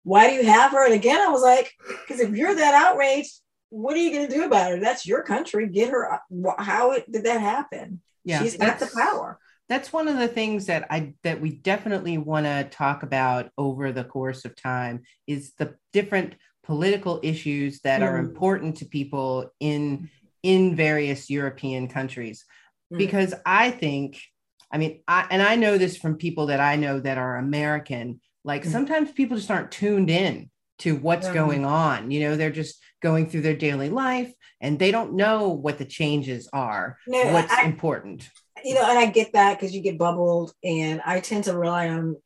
[0.03, 0.85] why do you have her?
[0.85, 4.35] And again, I was like, because if you're that outraged, what are you going to
[4.35, 4.79] do about her?
[4.79, 5.68] That's your country.
[5.68, 6.20] Get her.
[6.59, 8.01] How it, did that happen?
[8.25, 9.38] Yeah, she's got the power.
[9.68, 13.90] That's one of the things that I that we definitely want to talk about over
[13.90, 18.05] the course of time is the different political issues that mm.
[18.05, 20.09] are important to people in
[20.44, 22.44] in various European countries.
[22.92, 22.99] Mm.
[22.99, 24.22] Because I think
[24.70, 28.20] I mean, I, and I know this from people that I know that are American.
[28.44, 28.72] Like mm-hmm.
[28.72, 30.50] sometimes people just aren't tuned in
[30.81, 32.11] to what's going on.
[32.11, 35.85] You know, they're just going through their daily life and they don't know what the
[35.85, 38.29] changes are, no, what's I, important.
[38.64, 41.88] You know, and I get that because you get bubbled, and I tend to rely
[41.88, 42.16] on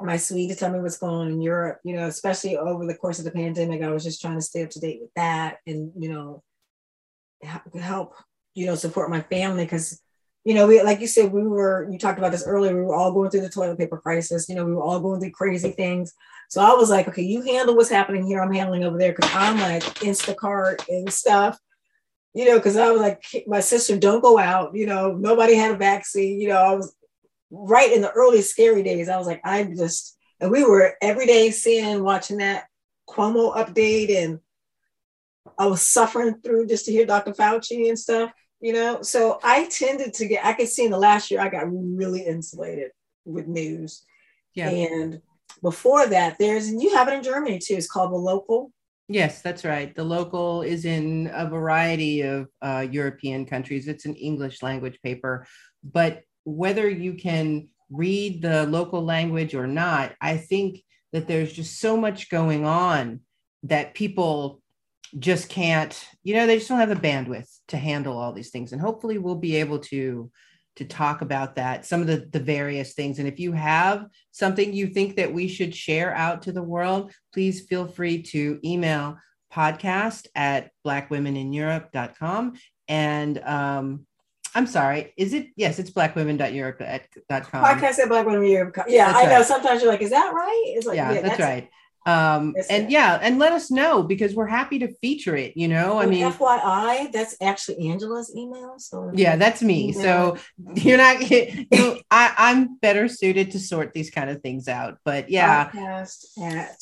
[0.00, 1.80] my Swede to tell me what's going on in Europe.
[1.84, 4.64] You know, especially over the course of the pandemic, I was just trying to stay
[4.64, 6.42] up to date with that, and you know,
[7.78, 8.14] help
[8.54, 10.00] you know support my family because
[10.44, 12.74] you know, we like you said, we were you talked about this earlier.
[12.74, 14.48] We were all going through the toilet paper crisis.
[14.48, 16.14] You know, we were all going through crazy things.
[16.48, 18.40] So I was like, okay, you handle what's happening here.
[18.40, 21.58] I'm handling over there because I'm like Instacart and stuff.
[22.34, 24.74] You know, because I was like, my sister, don't go out.
[24.74, 26.40] You know, nobody had a vaccine.
[26.40, 26.94] You know, I was
[27.50, 29.08] right in the early scary days.
[29.08, 32.64] I was like, I'm just, and we were every day seeing, watching that
[33.08, 34.40] Cuomo update, and
[35.58, 37.32] I was suffering through just to hear Dr.
[37.32, 39.02] Fauci and stuff you know?
[39.02, 42.22] So i tended to get i could see in the last year i got really
[42.22, 42.90] insulated
[43.24, 44.04] with news.
[44.54, 44.70] Yeah.
[44.70, 45.20] And
[45.62, 48.72] before that there's and you have it in germany too it's called the local.
[49.08, 49.94] Yes that's right.
[49.94, 53.88] The local is in a variety of uh, european countries.
[53.88, 55.46] It's an english language paper.
[55.84, 61.78] But whether you can read the local language or not i think that there's just
[61.78, 63.20] so much going on
[63.64, 64.61] that people
[65.18, 68.72] just can't you know they just don't have the bandwidth to handle all these things
[68.72, 70.30] and hopefully we'll be able to
[70.74, 74.72] to talk about that some of the the various things and if you have something
[74.72, 79.18] you think that we should share out to the world please feel free to email
[79.52, 82.54] podcast at blackwomenineurope.com
[82.88, 84.06] and um,
[84.54, 85.14] I'm sorry.
[85.16, 85.48] Is it?
[85.56, 87.64] Yes, it's blackwomen.europe.com.
[87.64, 88.76] Podcast at blackwomen.europe.
[88.86, 89.42] Yeah, that's I know.
[89.42, 90.64] Sometimes you're like, is that right?
[90.66, 91.70] It's like, yeah, yeah that's, that's, right.
[92.04, 95.56] Um, and yeah, and let us know because we're happy to feature it.
[95.56, 98.74] You know, I mean, FYI, that's actually Angela's email.
[98.78, 99.90] So yeah, that's me.
[99.90, 100.02] Email.
[100.02, 100.36] So
[100.74, 101.30] you're not.
[101.30, 104.98] You know, I, I'm better suited to sort these kind of things out.
[105.04, 106.76] But yeah, podcast at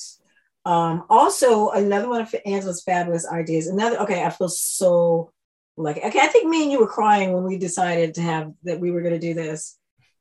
[0.65, 3.67] um, also, another one of Angela's fabulous ideas.
[3.67, 5.33] Another, okay, I feel so
[5.77, 8.81] like, okay, I think me and you were crying when we decided to have that
[8.81, 9.79] we were going to do this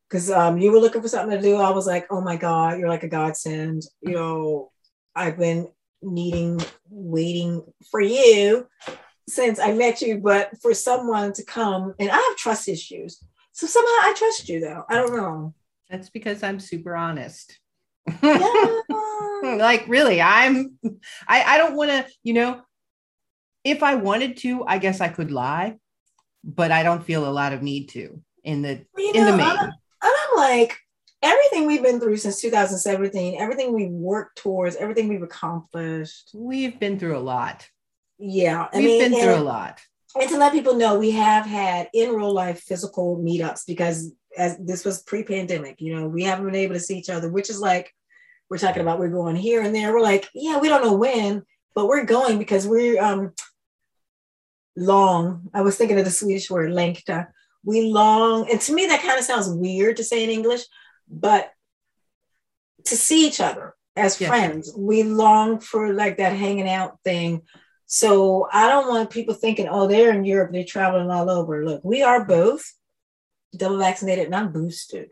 [0.08, 1.58] because um, you were looking for something to do.
[1.58, 3.84] I was like, oh my God, you're like a godsend.
[4.02, 4.72] You know,
[5.19, 5.67] I've been
[6.01, 8.67] needing, waiting for you
[9.27, 13.21] since I met you, but for someone to come, and I have trust issues.
[13.51, 14.86] So somehow I trust you though.
[14.89, 15.53] I don't know.
[15.89, 17.60] That's because I'm super honest.
[18.23, 18.79] Yeah.
[19.43, 20.77] like really, I'm
[21.27, 22.62] I, I don't want to, you know,
[23.65, 25.75] if I wanted to, I guess I could lie,
[26.45, 29.38] but I don't feel a lot of need to in the you in know, the
[29.38, 29.47] main.
[29.47, 30.77] I'm, and I'm like,
[31.21, 36.32] everything we've been through since 2017, everything we've worked towards, everything we've accomplished.
[36.34, 37.67] We've been through a lot.
[38.17, 38.67] Yeah.
[38.73, 39.79] I we've mean, been through a lot.
[40.19, 44.58] And to let people know, we have had in real life physical meetups because as
[44.58, 47.60] this was pre-pandemic, you know, we haven't been able to see each other, which is
[47.60, 47.93] like
[48.49, 49.93] we're talking about we're going here and there.
[49.93, 51.43] We're like, yeah, we don't know when,
[51.75, 53.34] but we're going because we're um
[54.75, 55.49] long.
[55.53, 57.27] I was thinking of the Swedish word längta.
[57.63, 60.62] We long, and to me that kind of sounds weird to say in English,
[61.10, 61.52] but
[62.86, 67.41] to see each other as friends, we long for like that hanging out thing.
[67.86, 71.65] So I don't want people thinking, oh, they're in Europe, they're traveling all over.
[71.65, 72.72] Look, we are both
[73.56, 75.10] double vaccinated and I'm boosted.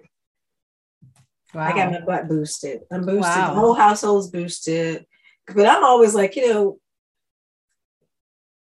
[1.54, 1.64] Wow.
[1.64, 2.82] I got my butt boosted.
[2.92, 3.22] I'm boosted.
[3.22, 3.54] Wow.
[3.54, 5.06] The whole household's boosted.
[5.54, 6.80] But I'm always like, you know,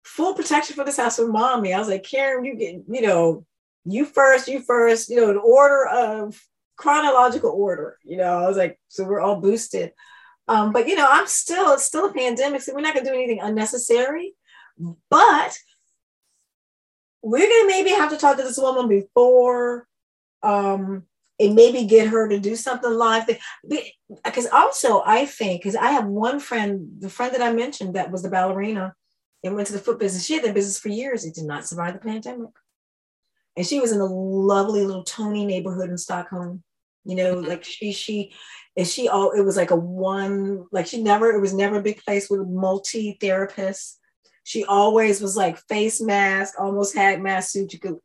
[0.03, 1.73] full protection for this house with mommy.
[1.73, 3.45] I was like, Karen, you get, you know,
[3.85, 6.39] you first, you first, you know, in order of
[6.79, 7.97] chronological order.
[8.03, 9.91] You know, I was like, so we're all boosted.
[10.47, 13.13] Um, but you know, I'm still, it's still a pandemic, so we're not gonna do
[13.13, 14.33] anything unnecessary.
[15.09, 15.59] But
[17.21, 19.85] we're gonna maybe have to talk to this woman before
[20.41, 21.03] um
[21.39, 23.29] and maybe get her to do something live
[24.23, 28.09] because also i think because i have one friend the friend that i mentioned that
[28.09, 28.93] was the ballerina
[29.43, 31.65] and went to the foot business she had that business for years it did not
[31.65, 32.51] survive the pandemic
[33.57, 36.63] and she was in a lovely little tony neighborhood in stockholm
[37.05, 37.49] you know mm-hmm.
[37.49, 38.33] like she she
[38.77, 41.83] and she all it was like a one like she never it was never a
[41.83, 43.95] big place with multi therapists
[44.43, 47.97] she always was like face mask almost had mask suit you could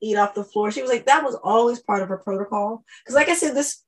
[0.00, 0.70] eat off the floor.
[0.70, 2.84] She was like, that was always part of her protocol.
[3.02, 3.82] Because, like I said, this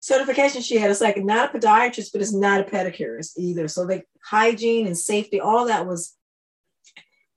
[0.00, 3.68] certification she had is like not a podiatrist, but it's not a pedicurist either.
[3.68, 6.16] So, like hygiene and safety, all that was.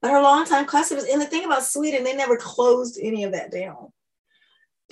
[0.02, 3.52] But her longtime customers, and the thing about Sweden, they never closed any of that
[3.52, 3.94] down.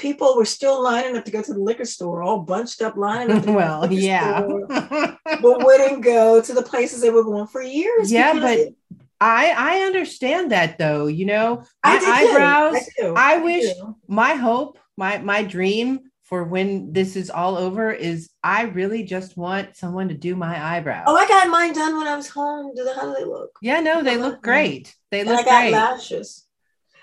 [0.01, 3.37] People were still lining up to go to the liquor store, all bunched up lining
[3.37, 3.45] up.
[3.45, 4.41] well, yeah.
[5.23, 8.11] But wouldn't go to the places they were going for years.
[8.11, 8.75] Yeah, but it,
[9.19, 11.05] I I understand that though.
[11.05, 12.89] You know, my I eyebrows.
[13.15, 13.71] I, I, wish
[14.07, 19.37] my hope, my my dream for when this is all over is I really just
[19.37, 21.03] want someone to do my eyebrows.
[21.05, 22.73] Oh, I got mine done when I was home.
[22.75, 23.51] Do the how do they look?
[23.61, 24.95] Yeah, no, they look great.
[25.11, 25.71] They look and I got great.
[25.73, 26.47] lashes.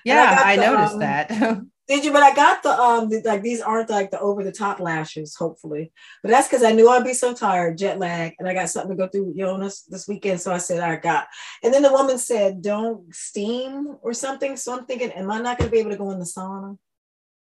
[0.04, 1.60] Yeah, I, I the, noticed um, that.
[1.88, 2.12] Did you?
[2.12, 5.34] But I got the um the, like these aren't like the over the top lashes,
[5.34, 5.90] hopefully.
[6.22, 8.90] But that's because I knew I'd be so tired, jet lag, and I got something
[8.90, 10.40] to go through, you know, this, this weekend.
[10.40, 11.28] So I said I got.
[11.62, 15.58] And then the woman said, "Don't steam or something." So I'm thinking, am I not
[15.58, 16.76] going to be able to go in the sauna?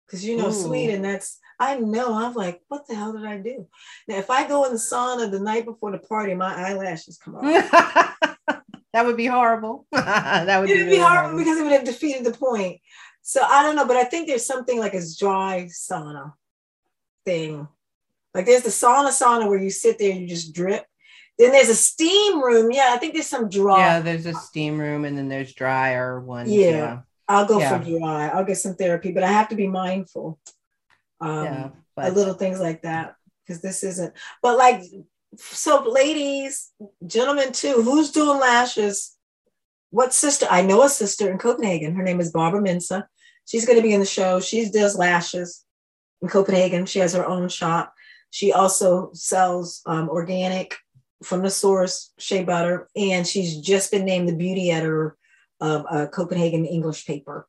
[0.08, 0.54] Because you know, Ooh.
[0.54, 2.16] Sweden, that's I know.
[2.16, 3.68] I'm like, what the hell did I do?
[4.08, 7.36] Now, if I go in the sauna the night before the party, my eyelashes come
[7.36, 7.44] off.
[8.94, 9.86] that would be horrible.
[9.92, 12.82] that would it would be, be horrible, horrible because it would have defeated the point.
[13.22, 16.34] So I don't know, but I think there's something like a dry sauna
[17.26, 17.68] thing.
[18.34, 20.86] Like there's the sauna sauna where you sit there and you just drip.
[21.38, 22.72] Then there's a steam room.
[22.72, 23.80] Yeah, I think there's some dry.
[23.80, 26.52] Yeah, there's a steam room and then there's drier ones.
[26.52, 26.70] Yeah.
[26.70, 27.00] yeah.
[27.28, 27.78] I'll go yeah.
[27.78, 28.28] for dry.
[28.28, 30.40] I'll get some therapy, but I have to be mindful.
[31.20, 32.14] Um yeah, but...
[32.14, 33.16] little things like that.
[33.46, 34.84] Because this isn't, but like
[35.38, 36.72] so ladies,
[37.06, 39.18] gentlemen too, who's doing lashes?
[39.92, 40.48] What sister?
[40.50, 41.96] I know a sister in Copenhagen.
[41.96, 43.08] Her name is Barbara Mensa.
[43.46, 44.40] She's going to be in the show.
[44.40, 45.64] She does lashes
[46.22, 46.86] in Copenhagen.
[46.86, 47.94] She has her own shop.
[48.32, 50.78] She also sells um, organic
[51.24, 55.18] from the source shea butter, and she's just been named the beauty editor
[55.60, 57.48] of a Copenhagen English paper.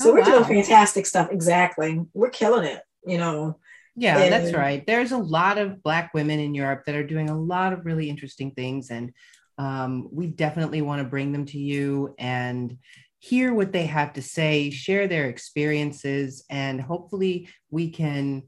[0.00, 0.42] So oh, we're wow.
[0.42, 1.30] doing fantastic stuff.
[1.30, 2.82] Exactly, we're killing it.
[3.06, 3.58] You know.
[3.94, 4.84] Yeah, and, that's right.
[4.86, 8.08] There's a lot of Black women in Europe that are doing a lot of really
[8.08, 9.12] interesting things, and
[9.62, 12.14] um, we definitely want to bring them to you.
[12.18, 12.78] And
[13.20, 18.42] hear what they have to say, share their experiences, and hopefully we can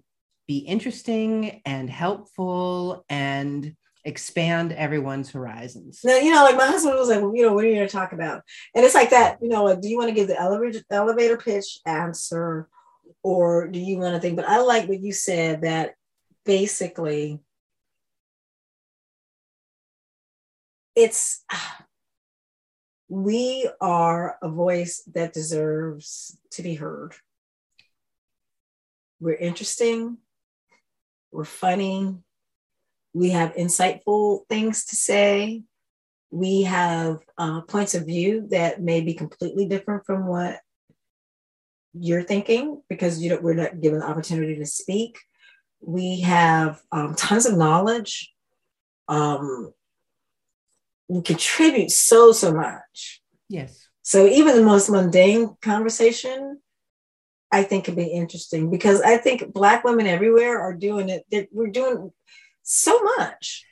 [0.48, 6.00] be interesting and helpful and expand everyone's horizons.
[6.04, 7.92] Now, you know, like my husband was like, you know, what are you going to
[7.92, 8.42] talk about?
[8.74, 11.36] And it's like that, you know, like, do you want to give the elevator elevator
[11.36, 12.68] pitch answer,
[13.22, 14.34] or do you want to think?
[14.34, 15.94] But I like what you said that
[16.44, 17.38] basically
[20.96, 21.44] it's
[23.08, 27.14] we are a voice that deserves to be heard.
[29.20, 30.18] We're interesting,
[31.30, 32.16] we're funny,
[33.14, 35.62] we have insightful things to say.
[36.30, 40.58] We have uh, points of view that may be completely different from what
[41.92, 45.16] you're thinking because you know we're not given the opportunity to speak.
[45.80, 48.32] We have um, tons of knowledge.
[49.06, 49.72] Um,
[51.08, 53.22] we contribute so so much.
[53.48, 53.88] Yes.
[54.02, 56.60] So even the most mundane conversation,
[57.50, 61.24] I think, can be interesting because I think Black women everywhere are doing it.
[61.30, 62.12] They're, we're doing
[62.62, 63.64] so much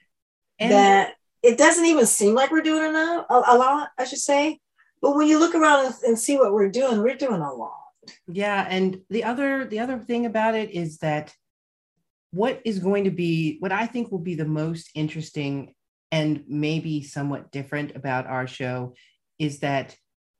[0.58, 4.20] and that it doesn't even seem like we're doing enough, a, a lot, I should
[4.20, 4.58] say.
[5.00, 7.78] But when you look around and, and see what we're doing, we're doing a lot.
[8.26, 11.34] Yeah, and the other the other thing about it is that
[12.32, 15.74] what is going to be what I think will be the most interesting
[16.12, 18.94] and maybe somewhat different about our show
[19.38, 19.96] is that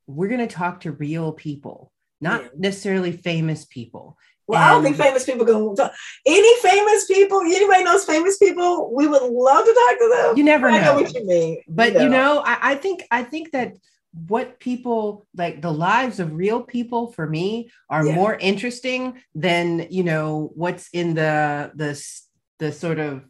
[0.07, 2.49] we're going to talk to real people, not yeah.
[2.57, 4.19] necessarily famous people.
[4.47, 5.93] Well, and I don't think famous people going to talk.
[6.27, 10.37] Any famous people, anybody knows famous people, we would love to talk to them.
[10.37, 10.81] You never know.
[10.81, 11.63] Know what you mean.
[11.67, 13.77] But you know, you know I, I think I think that
[14.29, 18.15] what people like the lives of real people for me are yeah.
[18.15, 21.99] more interesting than you know what's in the the
[22.59, 23.25] the sort of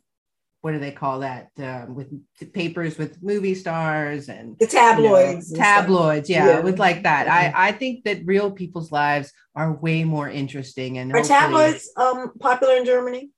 [0.63, 1.49] what do they call that?
[1.59, 2.09] Um, with
[2.53, 7.29] papers with movie stars and the tabloids you know, tabloids yeah, yeah, with like that.
[7.29, 12.33] I i think that real people's lives are way more interesting and are tabloids um
[12.39, 13.31] popular in germany?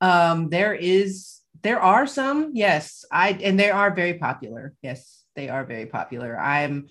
[0.00, 3.04] Um there is there are some yes.
[3.10, 4.74] I and they are very popular.
[4.82, 6.38] Yes they are very popular.
[6.38, 6.88] I'm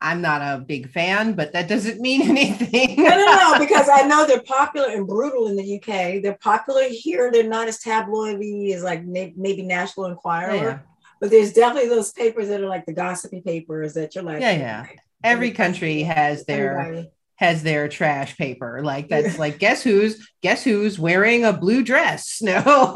[0.00, 2.96] I'm not a big fan, but that doesn't mean anything.
[3.02, 6.22] no, no, no, because I know they're popular and brutal in the UK.
[6.22, 7.30] They're popular here.
[7.32, 10.54] They're not as tabloidy as like maybe National Enquirer.
[10.54, 10.78] Yeah.
[11.20, 14.52] But there's definitely those papers that are like the gossipy papers that you're like, yeah,
[14.52, 14.86] yeah.
[15.24, 17.10] Every country has their Everybody.
[17.34, 18.82] has their trash paper.
[18.84, 22.40] Like that's like guess who's guess who's wearing a blue dress?
[22.42, 22.94] No.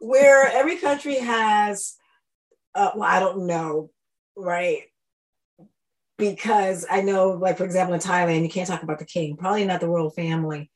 [0.00, 1.94] Where every country has,
[2.74, 3.90] uh, well, I don't know,
[4.36, 4.80] right?
[6.30, 9.64] Because I know, like for example, in Thailand, you can't talk about the king, probably
[9.64, 10.70] not the royal family,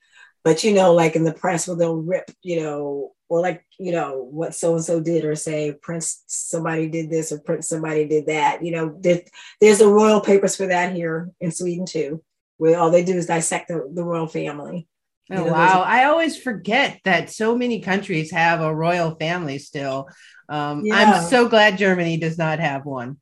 [0.44, 3.92] but you know, like in the press where they'll rip, you know, or like you
[3.92, 8.06] know what so and so did, or say Prince somebody did this or Prince somebody
[8.06, 8.64] did that.
[8.64, 9.22] You know, there,
[9.60, 12.22] there's the royal papers for that here in Sweden too,
[12.58, 14.88] where all they do is dissect the, the royal family.
[15.30, 15.82] Oh, you know, wow.
[15.84, 20.08] I always forget that so many countries have a royal family still.
[20.48, 20.94] Um, yeah.
[20.94, 23.16] I'm so glad Germany does not have one.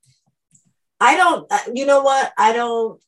[1.05, 2.33] I don't, uh, you know what?
[2.39, 2.99] I don't,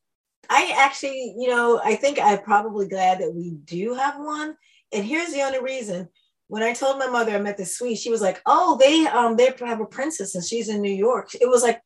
[0.51, 4.55] I actually, you know, I think I'm probably glad that we do have one.
[4.92, 6.09] And here's the only reason.
[6.49, 9.36] When I told my mother I met the Swede, she was like, "Oh, they um
[9.36, 11.80] they have a princess and she's in New York." It was like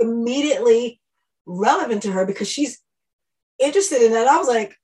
[0.00, 1.00] immediately
[1.44, 2.80] relevant to her because she's
[3.58, 4.28] interested in that.
[4.28, 4.74] I was like,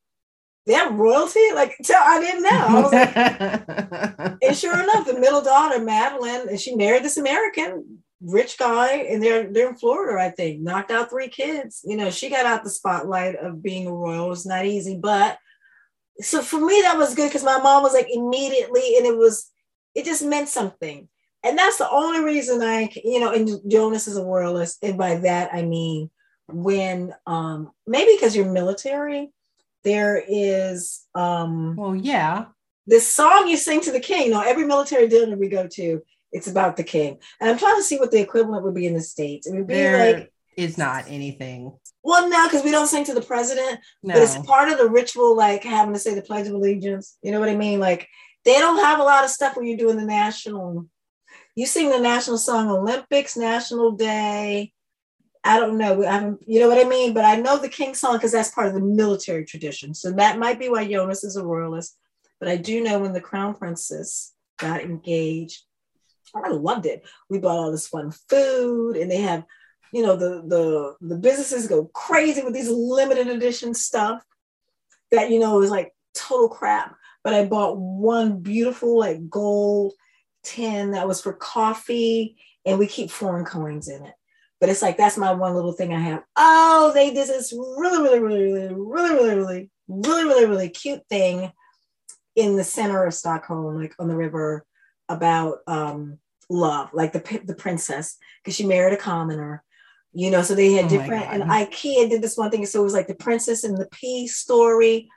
[0.66, 2.50] "They have royalty?" Like, so I didn't know.
[2.50, 8.03] I was like, and sure enough, the middle daughter, Madeleine, and she married this American
[8.24, 11.82] rich guy and they're they're in Florida, I think, knocked out three kids.
[11.84, 14.32] You know, she got out the spotlight of being a royal.
[14.32, 15.38] It's not easy, but
[16.20, 19.50] so for me that was good because my mom was like immediately, and it was
[19.94, 21.08] it just meant something.
[21.42, 25.16] And that's the only reason I, you know, and Jonas is a royalist, and by
[25.16, 26.10] that I mean
[26.48, 29.32] when um maybe because you're military,
[29.82, 32.46] there is um well, yeah.
[32.86, 34.26] This song you sing to the king.
[34.26, 36.02] You know, every military dinner we go to,
[36.34, 37.18] it's about the king.
[37.40, 39.46] And I'm trying to see what the equivalent would be in the States.
[39.46, 41.72] It would be there like is not anything.
[42.02, 44.14] Well, no, because we don't sing to the president, no.
[44.14, 47.16] but it's part of the ritual, like having to say the Pledge of Allegiance.
[47.22, 47.80] You know what I mean?
[47.80, 48.08] Like
[48.44, 50.86] they don't have a lot of stuff when you're doing the national.
[51.54, 54.72] You sing the national song, Olympics, National Day.
[55.44, 56.04] I don't know.
[56.04, 57.14] I haven't, you know what I mean?
[57.14, 59.94] But I know the King song because that's part of the military tradition.
[59.94, 61.96] So that might be why Jonas is a royalist.
[62.40, 65.62] But I do know when the crown princess got engaged,
[66.34, 67.04] I loved it.
[67.28, 69.44] We bought all this fun food, and they have,
[69.92, 74.22] you know, the the the businesses go crazy with these limited edition stuff
[75.10, 76.96] that you know is like total crap.
[77.22, 79.92] But I bought one beautiful like gold
[80.42, 84.14] tin that was for coffee, and we keep foreign coins in it.
[84.60, 86.22] but it's like that's my one little thing I have.
[86.36, 91.02] Oh, they did this really, really, really, really, really, really, really, really, really, really cute
[91.08, 91.52] thing
[92.36, 94.64] in the center of Stockholm, like on the river,
[95.08, 99.62] about um, love, like the the princess, because she married a commoner.
[100.12, 102.64] You know, so they had oh different, and IKEA did this one thing.
[102.66, 105.08] So it was like the princess and the pea story,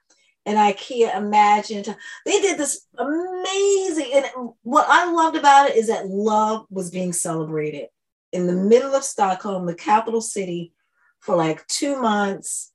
[0.46, 1.96] and IKEA imagined.
[2.26, 4.26] They did this amazing, and
[4.64, 7.90] what I loved about it is that love was being celebrated
[8.32, 10.74] in the middle of Stockholm, the capital city,
[11.20, 12.72] for like two months.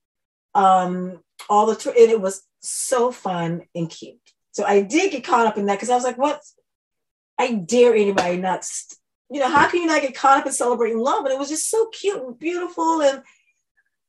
[0.55, 4.19] Um, all the and it was so fun and cute.
[4.53, 6.41] So I did get caught up in that because I was like, what?
[7.43, 8.65] I dare anybody not,
[9.31, 11.25] you know, how can you not get caught up in celebrating love?
[11.25, 13.03] And it was just so cute and beautiful.
[13.03, 13.23] And,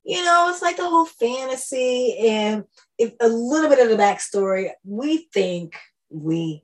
[0.04, 2.66] you know, it's like the whole fantasy and
[2.98, 4.70] if, a little bit of the backstory.
[4.84, 5.76] We think
[6.10, 6.64] we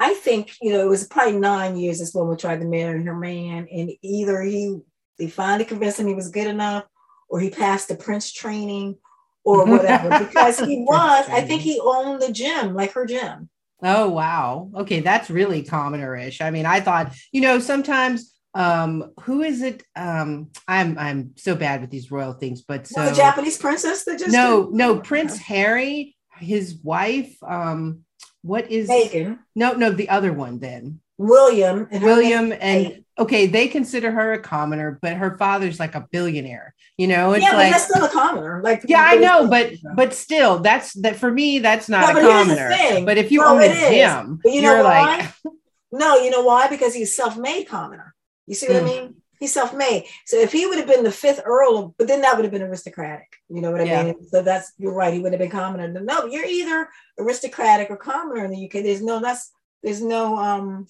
[0.00, 3.16] I think, you know, it was probably nine years this woman tried to marry her
[3.16, 4.78] man, and either he
[5.18, 6.84] they finally convinced him he was good enough,
[7.28, 8.96] or he passed the prince training,
[9.44, 10.08] or whatever.
[10.24, 13.48] because he was, I think he owned the gym, like her gym.
[13.82, 14.70] Oh wow.
[14.74, 16.40] Okay, that's really commoner-ish.
[16.40, 21.54] I mean, I thought, you know, sometimes um who is it um i'm i'm so
[21.54, 24.72] bad with these royal things but so well, the japanese princess that just no did?
[24.74, 28.00] no prince harry his wife um
[28.42, 29.38] what is Meghan?
[29.54, 31.00] No, no, the other one then.
[31.18, 36.06] William and William and okay, they consider her a commoner, but her father's like a
[36.12, 36.74] billionaire.
[36.96, 38.62] You know, it's yeah, like that's still a commoner.
[38.62, 41.58] Like yeah, I know, but but still, that's that for me.
[41.58, 43.04] That's not no, a commoner.
[43.04, 45.16] But if you no, own a gym, you know why?
[45.16, 45.54] like
[45.92, 46.68] no, you know why?
[46.68, 48.14] Because he's self-made commoner.
[48.46, 48.82] You see what mm.
[48.82, 49.14] I mean?
[49.40, 50.04] He's self-made.
[50.26, 52.62] So if he would have been the fifth Earl, but then that would have been
[52.62, 53.28] aristocratic.
[53.48, 54.02] You know what I yeah.
[54.04, 54.24] mean?
[54.24, 55.14] So that's you're right.
[55.14, 55.88] He would have been commoner.
[55.88, 56.88] No, you're either
[57.18, 58.84] aristocratic or commoner in the UK.
[58.84, 59.50] There's no that's
[59.82, 60.86] there's no um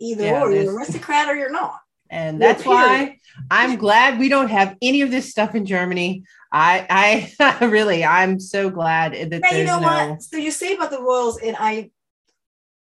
[0.00, 0.52] either yeah, or.
[0.52, 1.80] You're an aristocrat or you're not.
[2.10, 3.18] And that's why
[3.50, 6.24] I'm glad we don't have any of this stuff in Germany.
[6.52, 9.86] I I really I'm so glad that now, you know no...
[9.86, 10.22] what?
[10.22, 11.90] So you say about the royals, and I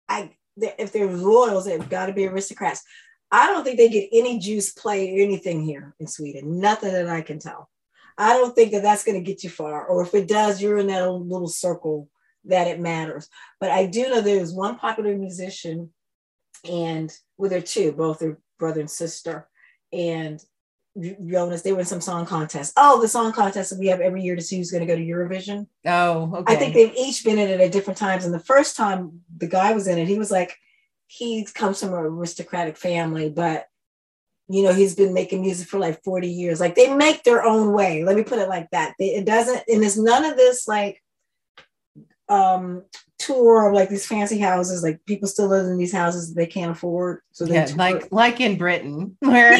[0.08, 2.82] I if they're royals, they've got to be aristocrats.
[3.30, 6.60] I don't think they get any juice play or anything here in Sweden.
[6.60, 7.70] Nothing that I can tell.
[8.18, 9.86] I don't think that that's going to get you far.
[9.86, 12.10] Or if it does, you're in that little circle
[12.44, 13.28] that it matters.
[13.58, 15.90] But I do know there's one popular musician,
[16.68, 19.48] and well, there are two, both are brother and sister.
[19.92, 20.42] And
[21.26, 22.74] Jonas, they were in some song contest.
[22.76, 24.96] Oh, the song contest that we have every year to see who's going to go
[24.96, 25.66] to Eurovision.
[25.86, 26.54] Oh, okay.
[26.54, 28.24] I think they've each been in it at different times.
[28.24, 30.56] And the first time the guy was in it, he was like,
[31.06, 33.66] he comes from an aristocratic family, but
[34.48, 36.60] you know, he's been making music for like 40 years.
[36.60, 38.04] Like they make their own way.
[38.04, 38.94] Let me put it like that.
[38.98, 41.02] it doesn't, and it's none of this like
[42.28, 42.84] um
[43.22, 44.82] tour of like these fancy houses.
[44.82, 47.20] Like people still live in these houses they can't afford.
[47.32, 47.76] So they yeah, tour.
[47.76, 49.58] like like in Britain, where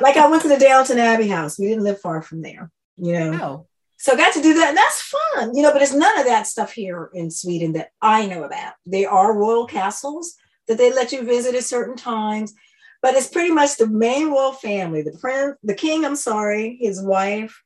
[0.00, 1.58] like I went to the Downton Abbey house.
[1.58, 3.38] We didn't live far from there, you know.
[3.42, 3.66] Oh.
[3.98, 5.72] So I got to do that, and that's fun, you know.
[5.72, 8.74] But it's none of that stuff here in Sweden that I know about.
[8.86, 10.34] They are royal castles
[10.68, 12.54] that they let you visit at certain times.
[13.02, 17.02] But it's pretty much the main royal family, the prince, the king, I'm sorry, his
[17.02, 17.62] wife,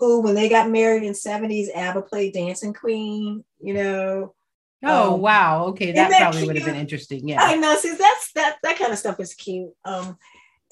[0.00, 4.34] who when they got married in 70s, ABBA played Dancing Queen, you know.
[4.82, 5.64] Oh um, wow.
[5.66, 5.92] Okay.
[5.92, 6.48] That, that probably cute?
[6.48, 7.28] would have been interesting.
[7.28, 7.38] Yeah.
[7.40, 7.76] I know.
[7.76, 9.72] See, that's that that kind of stuff is cute.
[9.84, 10.16] Um,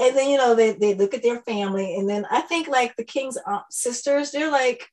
[0.00, 2.96] and then you know, they they look at their family, and then I think like
[2.96, 4.88] the king's uh, sisters, they're like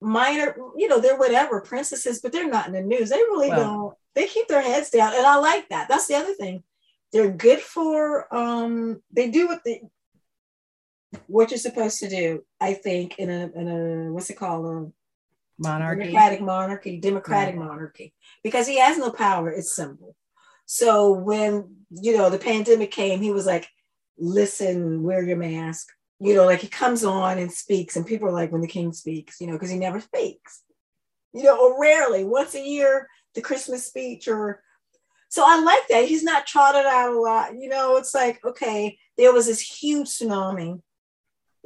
[0.00, 3.10] minor, you know, they're whatever princesses, but they're not in the news.
[3.10, 6.14] They really well, don't they keep their heads down and i like that that's the
[6.14, 6.62] other thing
[7.12, 9.80] they're good for um they do what they
[11.26, 14.92] what you're supposed to do i think in a in a what's it called a
[15.58, 17.60] monarchy democratic monarchy democratic yeah.
[17.60, 20.14] monarchy because he has no power it's simple
[20.66, 23.68] so when you know the pandemic came he was like
[24.18, 25.88] listen wear your mask
[26.20, 28.92] you know like he comes on and speaks and people are like when the king
[28.92, 30.62] speaks you know because he never speaks
[31.32, 34.62] you know or rarely once a year the Christmas speech or
[35.30, 36.06] so I like that.
[36.06, 37.54] He's not trotted out a lot.
[37.54, 40.80] You know, it's like, okay, there was this huge tsunami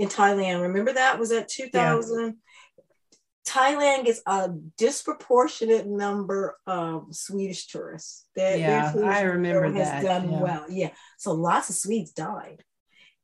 [0.03, 0.63] in Thailand.
[0.63, 1.19] Remember that?
[1.19, 2.25] Was that 2000?
[2.25, 2.31] Yeah.
[3.47, 8.27] Thailand gets a disproportionate number of Swedish tourists.
[8.35, 10.03] Their, yeah, their I remember has that.
[10.03, 10.41] done yeah.
[10.41, 10.65] well.
[10.69, 10.91] Yeah.
[11.19, 12.65] So lots of Swedes died.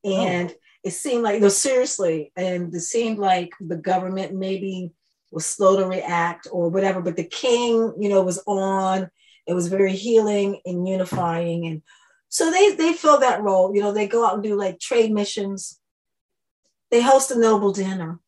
[0.05, 0.27] Oh.
[0.27, 0.55] And oh.
[0.85, 4.93] it seemed like, no, seriously, and it seemed like the government maybe
[5.33, 7.01] was slow to react or whatever.
[7.01, 9.11] But the king, you know, was on.
[9.47, 11.67] It was very healing and unifying.
[11.67, 11.83] And
[12.29, 13.75] so they they fill that role.
[13.75, 15.78] You know, they go out and do like trade missions.
[16.91, 18.19] They host a Nobel dinner.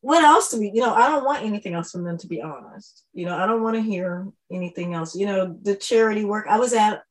[0.00, 2.42] What else do we, you know, I don't want anything else from them, to be
[2.42, 3.04] honest.
[3.12, 5.14] You know, I don't want to hear anything else.
[5.14, 6.46] You know, the charity work.
[6.48, 7.04] I was at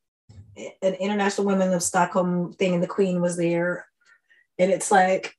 [0.57, 3.85] an International Women of Stockholm thing, and the Queen was there.
[4.59, 5.37] And it's like,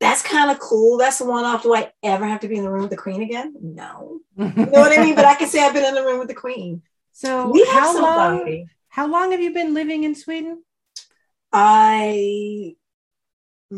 [0.00, 0.98] that's kind of cool.
[0.98, 1.62] That's the one off.
[1.62, 3.54] Do I ever have to be in the room with the Queen again?
[3.62, 4.18] No.
[4.36, 5.14] you know what I mean?
[5.14, 6.82] But I can say I've been in the room with the Queen.
[7.12, 8.66] So we how long?
[8.88, 10.64] How long have you been living in Sweden?
[11.52, 12.74] I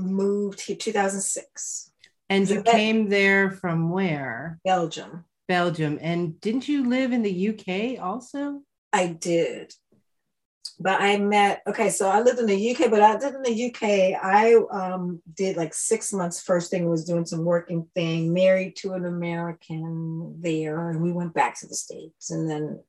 [0.03, 1.91] moved here 2006.
[2.31, 4.59] And you came there from where?
[4.65, 5.25] Belgium.
[5.47, 5.99] Belgium.
[6.01, 8.63] And didn't you live in the UK also?
[8.93, 9.75] I did.
[10.81, 13.67] But I met, okay, so I lived in the UK, but I did in the
[13.67, 14.21] UK.
[14.21, 16.43] I um, did like six months.
[16.43, 20.91] First thing was doing some working thing, married to an American there.
[20.91, 22.31] And we went back to the States.
[22.31, 22.81] And then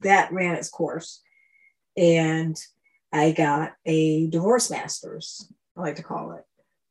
[0.00, 1.22] that ran its course.
[1.96, 2.56] And
[3.12, 6.44] I got a divorce master's, I like to call it.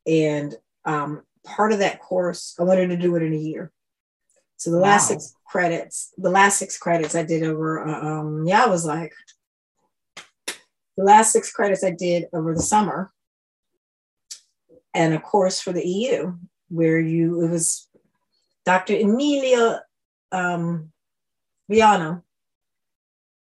[0.09, 0.55] And
[0.85, 3.71] um, part of that course, I wanted to do it in a year.
[4.57, 4.83] So the wow.
[4.83, 8.85] last six credits, the last six credits I did over, uh, um, yeah, I was
[8.85, 9.13] like,
[10.97, 13.11] the last six credits I did over the summer,
[14.93, 16.37] and a course for the EU
[16.69, 17.87] where you it was
[18.65, 18.95] Dr.
[18.95, 19.81] Emilia
[20.31, 20.91] um,
[21.69, 22.21] Viano,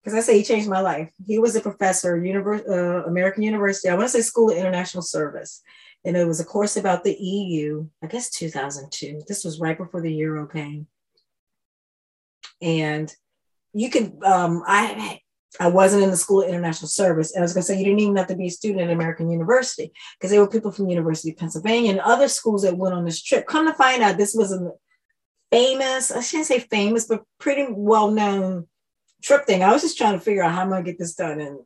[0.03, 1.11] because I say he changed my life.
[1.25, 3.89] He was a professor, uh, American University.
[3.89, 5.61] I want to say School of International Service,
[6.05, 7.87] and it was a course about the EU.
[8.03, 9.21] I guess 2002.
[9.27, 10.87] This was right before the euro came
[12.61, 13.13] and
[13.73, 15.19] you could um, I
[15.59, 17.33] I wasn't in the School of International Service.
[17.33, 18.91] And I was going to say, you didn't even have to be a student at
[18.91, 22.93] American University because there were people from University of Pennsylvania and other schools that went
[22.93, 23.47] on this trip.
[23.47, 24.71] Come to find out, this was a
[25.51, 28.67] famous, I shouldn't say famous, but pretty well known
[29.21, 29.63] trip thing.
[29.63, 31.59] I was just trying to figure out how I'm going to get this done and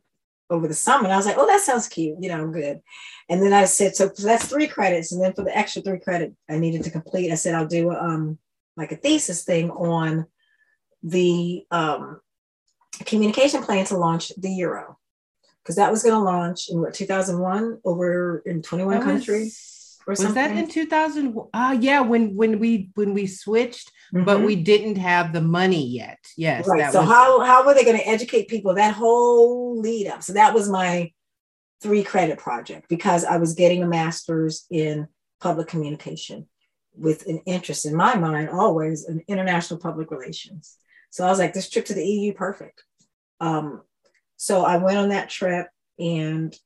[0.50, 1.04] over the summer.
[1.04, 2.18] And I was like, oh, that sounds cute.
[2.20, 2.80] You know, I'm good.
[3.28, 5.12] And then I said, so, that's three credits.
[5.12, 7.90] And then for the extra three credit I needed to complete, I said, I'll do
[7.90, 8.38] um
[8.76, 10.26] like a thesis thing on
[11.02, 12.20] the um,
[13.04, 14.98] communication plan to launch the euro
[15.62, 20.20] because that was going to launch in what 2001 over in 21 countries or was
[20.20, 20.34] something.
[20.34, 24.24] that in 2000 uh yeah when when we when we switched mm-hmm.
[24.24, 27.08] but we didn't have the money yet yes right so was...
[27.08, 30.68] how how were they going to educate people that whole lead up so that was
[30.68, 31.10] my
[31.82, 35.06] three credit project because i was getting a master's in
[35.40, 36.46] public communication
[36.94, 40.76] with an interest in my mind always in international public relations
[41.12, 42.84] so I was like, this trip to the EU, perfect.
[43.38, 43.82] Um,
[44.38, 46.56] so I went on that trip and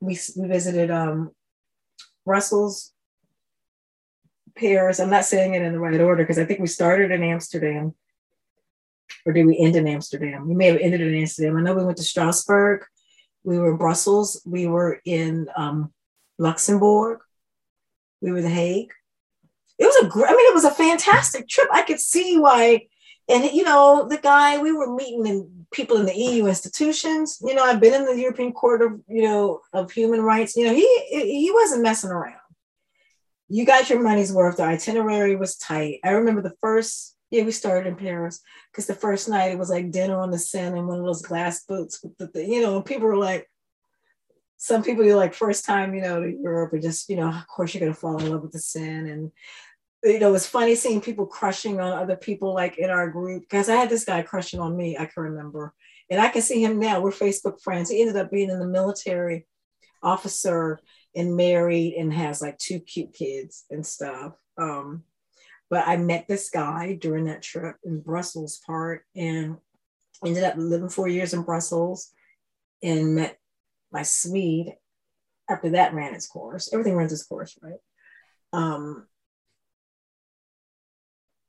[0.00, 1.32] we, we visited um,
[2.26, 2.92] Brussels,
[4.54, 5.00] Paris.
[5.00, 7.94] I'm not saying it in the right order because I think we started in Amsterdam.
[9.24, 10.46] Or did we end in Amsterdam?
[10.46, 11.56] We may have ended in Amsterdam.
[11.56, 12.84] I know we went to Strasbourg.
[13.44, 14.42] We were in Brussels.
[14.44, 15.92] We were in um,
[16.38, 17.20] Luxembourg.
[18.20, 18.92] We were in The Hague.
[19.78, 21.68] It was a great, I mean, it was a fantastic trip.
[21.72, 22.88] I could see why
[23.28, 27.54] and you know the guy we were meeting in people in the eu institutions you
[27.54, 30.74] know i've been in the european court of you know of human rights you know
[30.74, 32.40] he he wasn't messing around.
[33.48, 34.56] You got your money's worth.
[34.56, 36.00] The itinerary was tight.
[36.02, 39.70] I remember the first yeah we started in paris because the first night it was
[39.70, 42.80] like dinner on the seine in one of those glass boots with the, you know
[42.80, 43.50] people were like
[44.56, 47.46] some people you're like first time you know to europe are just you know of
[47.48, 49.32] course you're to fall in love with the Seine and
[50.08, 53.68] you know, it's funny seeing people crushing on other people like in our group because
[53.68, 55.74] I had this guy crushing on me, I can remember.
[56.10, 57.00] And I can see him now.
[57.00, 57.90] We're Facebook friends.
[57.90, 59.46] He ended up being in the military
[60.02, 60.78] officer
[61.16, 64.34] and married and has like two cute kids and stuff.
[64.56, 65.02] Um,
[65.68, 69.56] but I met this guy during that trip in Brussels part and
[70.24, 72.12] ended up living four years in Brussels
[72.82, 73.38] and met
[73.90, 74.74] my Swede
[75.48, 76.72] after that ran its course.
[76.72, 77.80] Everything runs its course, right?
[78.52, 79.06] Um,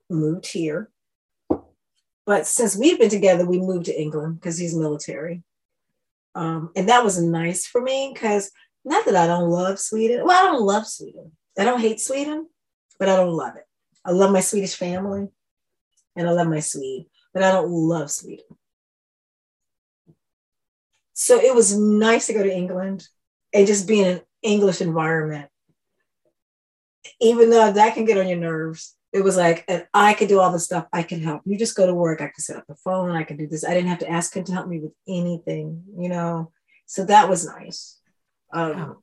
[0.09, 0.89] moved here.
[2.25, 5.43] But since we've been together, we moved to England because he's military.
[6.35, 8.51] Um, and that was nice for me because
[8.83, 10.25] not that I don't love Sweden.
[10.25, 11.31] Well, I don't love Sweden.
[11.57, 12.47] I don't hate Sweden,
[12.99, 13.65] but I don't love it.
[14.05, 15.27] I love my Swedish family
[16.15, 18.45] and I love my Swede, but I don't love Sweden.
[21.13, 23.07] So it was nice to go to England
[23.53, 25.49] and just be in an English environment.
[27.19, 30.39] Even though that can get on your nerves, it was like, and I could do
[30.39, 30.85] all the stuff.
[30.93, 31.41] I can help.
[31.45, 32.21] You just go to work.
[32.21, 33.11] I could set up the phone.
[33.11, 33.65] I could do this.
[33.65, 36.51] I didn't have to ask him to help me with anything, you know.
[36.85, 37.99] So that was nice.
[38.53, 38.97] Um,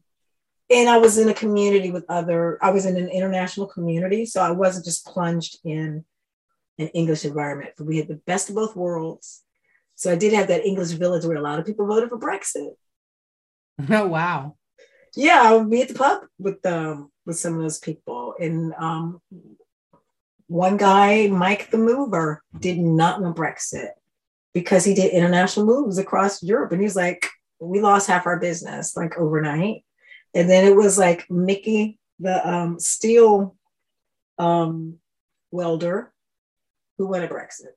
[0.70, 2.58] And I was in a community with other.
[2.62, 6.04] I was in an international community, so I wasn't just plunged in
[6.78, 7.72] an English environment.
[7.76, 9.42] But we had the best of both worlds.
[9.96, 12.74] So I did have that English village where a lot of people voted for Brexit.
[13.90, 14.56] Oh wow!
[15.16, 18.72] Yeah, I would be at the pub with um with some of those people, and
[18.78, 19.20] um,
[20.54, 23.88] one guy, Mike the Mover, did not want Brexit.
[24.52, 26.70] because he did international moves across Europe.
[26.70, 27.28] And he's like,
[27.58, 29.84] we lost half our business like overnight.
[30.32, 33.56] And then it was like Mickey, the um, steel
[34.38, 34.98] um,
[35.50, 36.12] welder,
[36.98, 37.74] who went to Brexit.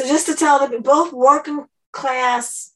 [0.00, 2.72] So just to tell them, both working class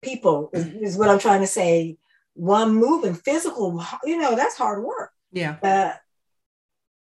[0.00, 1.98] people is, is, what I'm trying to say.
[2.32, 5.10] One moving physical, you know, that's hard work.
[5.30, 5.56] Yeah.
[5.62, 5.92] Uh,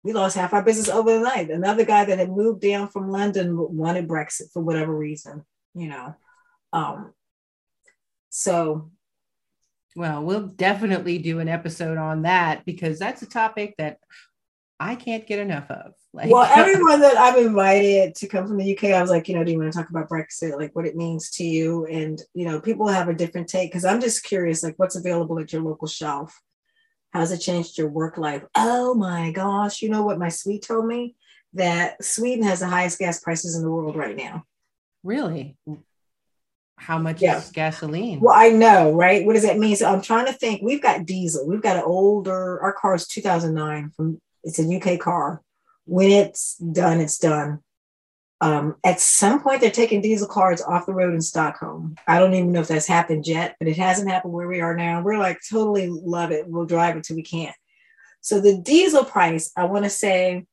[0.06, 1.50] we lost half our business overnight.
[1.50, 5.44] Another guy that had moved down from London wanted Brexit for whatever reason,
[5.74, 6.14] you know.
[6.72, 7.12] Um,
[8.30, 8.92] so,
[9.96, 13.98] well, we'll definitely do an episode on that because that's a topic that
[14.78, 15.94] I can't get enough of.
[16.14, 19.34] Like, well, everyone that I've invited to come from the UK, I was like, you
[19.34, 21.84] know, do you want to talk about Brexit, like what it means to you?
[21.86, 25.40] And, you know, people have a different take because I'm just curious, like what's available
[25.40, 26.40] at your local shelf?
[27.16, 28.42] How's it changed your work life?
[28.54, 29.80] Oh my gosh.
[29.80, 31.16] You know what my Swede told me?
[31.54, 34.44] That Sweden has the highest gas prices in the world right now.
[35.02, 35.56] Really?
[36.76, 37.38] How much yeah.
[37.38, 38.20] is gasoline?
[38.20, 39.24] Well, I know, right?
[39.24, 39.76] What does that mean?
[39.76, 40.60] So I'm trying to think.
[40.60, 41.48] We've got diesel.
[41.48, 45.40] We've got an older, our car is 2009 from, it's a UK car.
[45.86, 47.60] When it's done, it's done.
[48.40, 51.96] Um, at some point, they're taking diesel cars off the road in Stockholm.
[52.06, 54.76] I don't even know if that's happened yet, but it hasn't happened where we are
[54.76, 55.02] now.
[55.02, 56.46] We're like totally love it.
[56.46, 57.56] We'll drive until we can't.
[58.20, 60.46] So the diesel price, I want to say,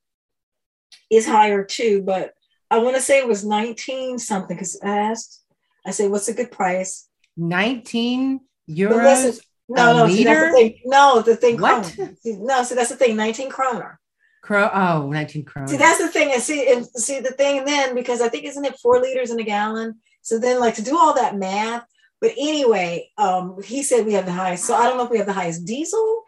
[1.12, 2.34] is higher too, but
[2.72, 5.44] I want to say it was 19 something because I asked,
[5.86, 7.08] I said, what's a good price?
[7.36, 9.04] 19 euros.
[9.04, 10.80] Listen, no, no, see, the thing.
[10.86, 11.60] No, the thing.
[11.60, 11.96] What?
[12.26, 13.16] No, so that's the thing.
[13.16, 14.00] 19 kroner.
[14.44, 14.70] Crow.
[14.74, 15.66] Oh, 19 Crow.
[15.66, 16.32] See, that's the thing.
[16.34, 19.40] And see, and see the thing then, because I think isn't it four liters in
[19.40, 19.96] a gallon?
[20.22, 21.86] So then, like to do all that math.
[22.20, 24.66] But anyway, um, he said we have the highest.
[24.66, 26.24] So I don't know if we have the highest diesel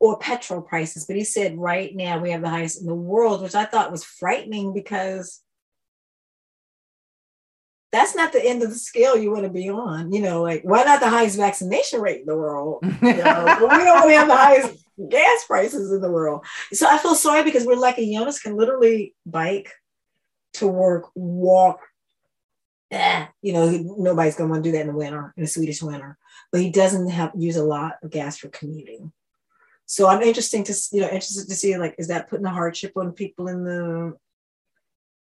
[0.00, 3.42] or petrol prices, but he said right now we have the highest in the world,
[3.42, 5.40] which I thought was frightening because
[7.92, 10.12] that's not the end of the scale you want to be on.
[10.12, 12.78] You know, like why not the highest vaccination rate in the world?
[12.82, 13.00] You know,
[13.60, 16.44] we don't want to have the highest gas prices in the world.
[16.72, 18.12] So I feel sorry because we're lucky.
[18.12, 19.72] Jonas can literally bike
[20.54, 21.80] to work, walk.
[22.90, 25.82] Eh, you know, nobody's gonna want to do that in the winter, in the Swedish
[25.82, 26.16] winter.
[26.52, 29.12] But he doesn't have use a lot of gas for commuting.
[29.86, 32.92] So I'm interesting to you know interested to see like is that putting a hardship
[32.96, 34.16] on people in the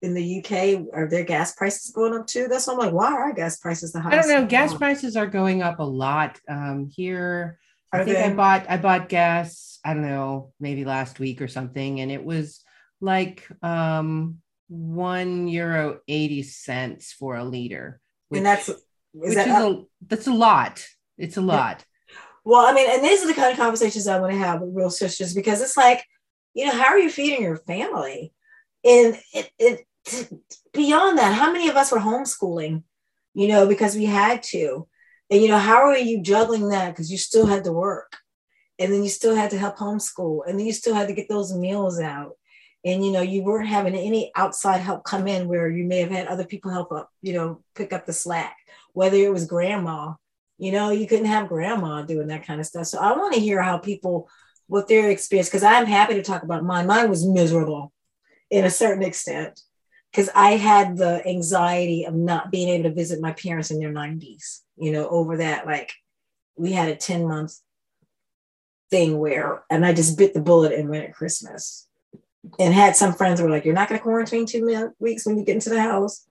[0.02, 0.88] in the UK?
[0.94, 2.48] Are their gas prices going up too?
[2.50, 4.30] That's why I'm like, why are gas prices the highest?
[4.30, 4.48] I don't know.
[4.48, 7.60] Gas prices are going up a lot um, here.
[7.92, 8.24] I think they?
[8.24, 9.80] I bought I bought gas.
[9.84, 12.62] I don't know, maybe last week or something, and it was
[13.02, 18.02] like um, one euro eighty cents for a liter.
[18.28, 18.82] Which, and that's is
[19.14, 20.86] which that is a, that's a lot.
[21.18, 21.84] It's a lot.
[22.46, 24.76] Well, I mean, and these are the kind of conversations I want to have with
[24.76, 26.04] real sisters because it's like,
[26.54, 28.34] you know, how are you feeding your family?
[28.84, 29.86] And it, it
[30.74, 32.84] beyond that, how many of us were homeschooling,
[33.34, 34.88] you know, because we had to?
[35.30, 36.90] And, you know, how are you juggling that?
[36.90, 38.18] Because you still had to work
[38.80, 41.30] and then you still had to help homeschool and then you still had to get
[41.30, 42.34] those meals out.
[42.86, 46.12] And, you know, you weren't having any outside help come in where you may have
[46.12, 48.56] had other people help up, you know, pick up the slack,
[48.94, 50.14] whether it was grandma,
[50.58, 52.88] you know, you couldn't have grandma doing that kind of stuff.
[52.88, 54.30] So I want to hear how people,
[54.68, 56.88] what their experience, because I'm happy to talk about mine.
[56.88, 57.92] Mine was miserable
[58.50, 59.62] in a certain extent
[60.12, 63.94] because I had the anxiety of not being able to visit my parents in their
[63.94, 65.66] 90s, you know, over that.
[65.66, 65.94] Like
[66.56, 67.56] we had a 10 month
[68.90, 71.88] thing where, and I just bit the bullet and went at Christmas.
[72.58, 75.44] And had some friends were like, You're not going to quarantine two weeks when you
[75.44, 76.26] get into the house.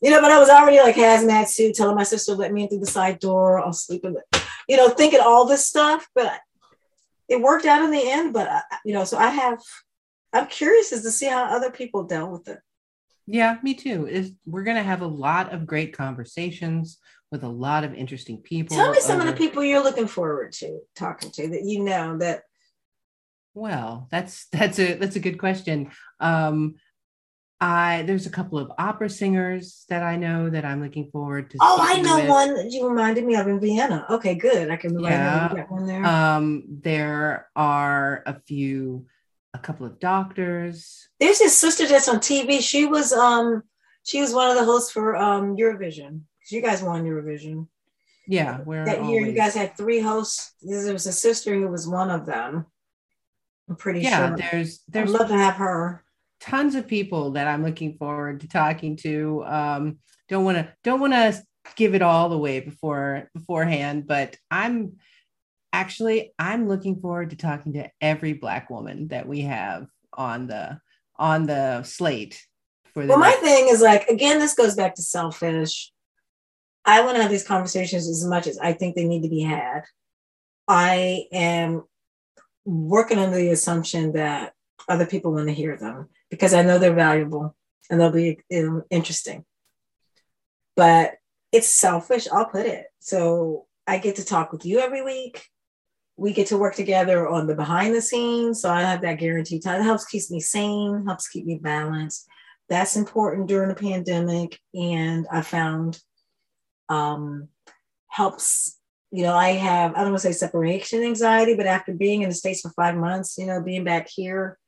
[0.00, 2.68] You know, but I was already like hazmat suit, telling my sister, let me in
[2.68, 3.58] through the side door.
[3.58, 6.08] I'll sleep in the, you know, thinking all this stuff.
[6.14, 6.40] But
[7.28, 8.32] it worked out in the end.
[8.32, 9.60] But, uh, you know, so I have,
[10.32, 12.60] I'm curious as to see how other people dealt with it.
[13.26, 14.06] Yeah, me too.
[14.06, 16.98] Is we're gonna have a lot of great conversations
[17.30, 18.76] with a lot of interesting people.
[18.76, 19.28] Tell me some over...
[19.28, 22.42] of the people you're looking forward to talking to that you know that.
[23.54, 25.90] Well, that's that's a that's a good question.
[26.18, 26.76] Um,
[27.60, 31.58] I there's a couple of opera singers that I know that I'm looking forward to.
[31.60, 32.28] Oh, I know with.
[32.28, 34.06] one that you reminded me of in Vienna.
[34.08, 34.70] Okay, good.
[34.70, 35.52] I can yeah.
[35.52, 36.04] Right one there.
[36.06, 39.06] Um, there are a few
[39.52, 41.08] a couple of doctors.
[41.18, 42.60] There's this sister that's on TV.
[42.60, 43.62] She was um
[44.04, 46.22] she was one of the hosts for um Eurovision.
[46.50, 47.66] You guys won Eurovision.
[48.26, 50.54] Yeah, that year you guys had three hosts.
[50.62, 52.66] There was a sister who was one of them.
[53.68, 54.36] I'm pretty yeah, sure.
[54.36, 56.04] there's there's I'd love to have her.
[56.40, 59.44] Tons of people that I'm looking forward to talking to.
[59.44, 59.98] Um,
[60.28, 61.42] don't want to don't want to
[61.76, 64.96] give it all away before beforehand, but I'm
[65.72, 70.80] actually i'm looking forward to talking to every black woman that we have on the
[71.16, 72.42] on the slate
[72.92, 75.92] For well, my thing is like again, this goes back to selfish.
[76.84, 79.42] I want to have these conversations as much as I think they need to be
[79.42, 79.82] had.
[80.66, 81.84] I am
[82.64, 84.52] working under the assumption that
[84.88, 87.54] other people want to hear them because I know they're valuable
[87.90, 88.38] and they'll be
[88.90, 89.44] interesting.
[90.76, 91.14] But
[91.52, 92.86] it's selfish, I'll put it.
[93.00, 95.44] So I get to talk with you every week.
[96.16, 98.62] We get to work together on the behind the scenes.
[98.62, 99.80] So I have that guaranteed time.
[99.80, 102.28] It helps keep me sane, helps keep me balanced.
[102.68, 104.58] That's important during the pandemic.
[104.74, 106.00] And I found
[106.90, 107.48] um,
[108.08, 108.78] helps,
[109.10, 112.28] you know, I have, I don't want to say separation anxiety, but after being in
[112.28, 114.58] the States for five months, you know, being back here,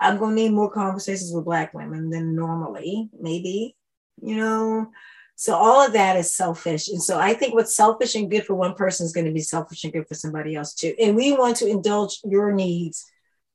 [0.00, 3.76] I'm going to need more conversations with Black women than normally, maybe,
[4.22, 4.90] you know.
[5.34, 6.88] So all of that is selfish.
[6.88, 9.40] And so I think what's selfish and good for one person is going to be
[9.40, 10.94] selfish and good for somebody else too.
[11.00, 13.04] And we want to indulge your needs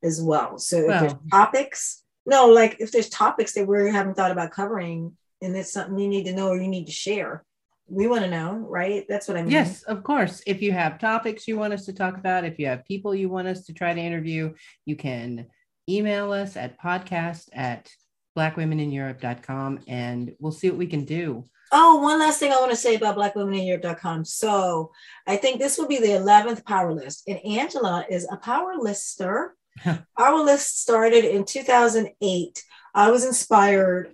[0.02, 0.58] as well.
[0.60, 4.52] So well, if there's topics, no, like if there's topics that we haven't thought about
[4.52, 7.44] covering and it's something you need to know or you need to share,
[7.88, 9.06] we want to know, right?
[9.08, 9.52] That's what I mean.
[9.52, 10.42] Yes, of course.
[10.48, 13.30] If you have topics you want us to talk about, if you have people you
[13.30, 14.54] want us to try to interview,
[14.86, 15.48] you can
[15.90, 17.90] email us at podcast at
[18.38, 21.46] blackwomenineurope.com and we'll see what we can do.
[21.72, 24.26] Oh, one last thing I want to say about blackwomenineurope.com.
[24.26, 24.92] So
[25.28, 27.24] I think this will be the 11th power list.
[27.28, 29.56] And Angela is a power lister.
[30.18, 32.64] Our list started in 2008.
[32.94, 34.14] I was inspired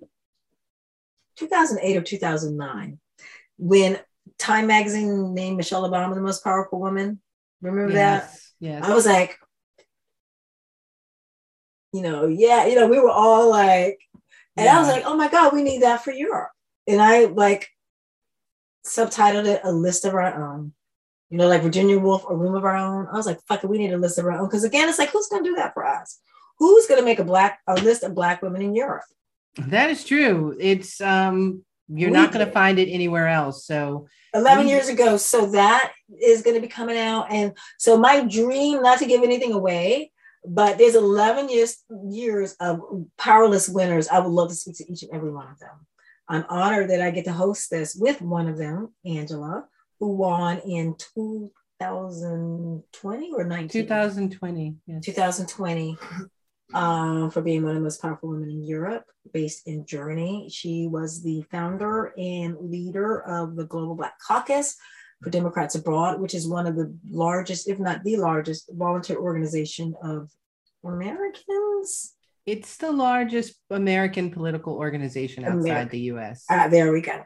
[1.39, 2.99] 2008 or 2009
[3.57, 3.99] when
[4.37, 7.19] Time magazine named Michelle Obama the most powerful woman.
[7.61, 8.65] Remember yes, that?
[8.65, 8.85] Yes.
[8.85, 9.37] I was like,
[11.91, 13.99] you know, yeah, you know, we were all like,
[14.55, 14.77] and yeah.
[14.77, 16.51] I was like, oh my God, we need that for Europe.
[16.87, 17.67] And I like
[18.85, 20.73] subtitled it a list of our own.
[21.29, 23.07] You know, like Virginia Woolf, a room of our own.
[23.07, 24.47] I was like, fuck it, we need a list of our own.
[24.47, 26.19] Because again, it's like, who's gonna do that for us?
[26.57, 29.03] Who's gonna make a black a list of black women in Europe?
[29.57, 30.55] That is true.
[30.59, 33.65] It's um you're we not going to find it anywhere else.
[33.65, 35.17] So 11 we, years ago.
[35.17, 35.91] So that
[36.21, 37.31] is going to be coming out.
[37.31, 40.11] And so my dream, not to give anything away,
[40.45, 41.77] but there's 11 years
[42.07, 42.81] years of
[43.17, 44.07] power list winners.
[44.07, 45.87] I would love to speak to each and every one of them.
[46.27, 49.65] I'm honored that I get to host this with one of them, Angela,
[49.99, 53.69] who won in 2020 or 19?
[53.69, 54.75] 2020.
[54.85, 55.05] Yes.
[55.05, 55.97] 2020
[56.73, 60.49] um, for being one of the most powerful women in Europe, based in Germany.
[60.51, 64.77] She was the founder and leader of the Global Black Caucus
[65.21, 69.95] for Democrats Abroad, which is one of the largest, if not the largest, volunteer organization
[70.03, 70.29] of
[70.83, 72.13] Americans.
[72.45, 75.89] It's the largest American political organization outside American.
[75.89, 76.45] the US.
[76.49, 77.23] Uh, there we go.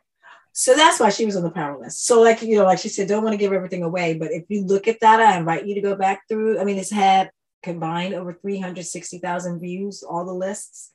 [0.53, 2.05] So that's why she was on the power list.
[2.05, 4.15] So, like, you know, like she said, don't want to give everything away.
[4.15, 6.59] But if you look at that, I invite you to go back through.
[6.59, 7.31] I mean, it's had
[7.64, 10.91] combined over 360,000 views, all the lists.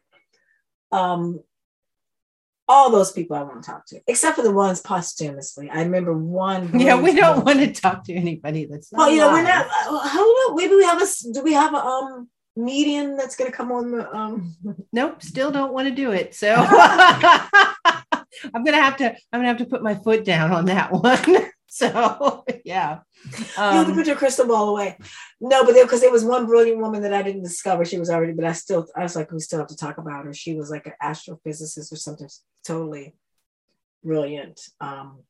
[0.93, 1.41] Um,
[2.69, 5.71] all those people I want to talk to, except for the ones posthumously.
[5.71, 6.71] I remember one.
[6.79, 8.91] Yeah, we don't want to talk to anybody that's.
[8.93, 9.67] well, you know, we're not.
[9.67, 11.07] Uh, how maybe we have a.
[11.33, 14.55] Do we have a um median that's going to come on the um?
[14.93, 16.35] Nope, still don't want to do it.
[16.35, 19.17] So I'm gonna have to.
[19.33, 21.51] I'm gonna have to put my foot down on that one.
[21.71, 23.01] so yeah.
[23.59, 24.97] Um, you have to put your crystal ball away.
[25.39, 27.85] No, but because there, was one brilliant woman that I didn't discover.
[27.85, 30.25] She was already, but I still, I was like, we still have to talk about
[30.25, 30.33] her.
[30.33, 32.29] She was like an astrophysicist or something
[32.67, 33.15] totally
[34.03, 34.61] brilliant.
[34.81, 35.25] Um,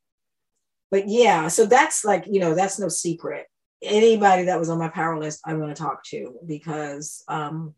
[0.93, 3.47] but yeah, so that's like, you know, that's no secret.
[3.83, 7.75] Anybody that was on my power list, I want to talk to because um,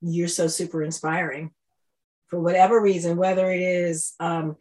[0.00, 1.50] you're so super inspiring
[2.28, 4.56] for whatever reason, whether it is um,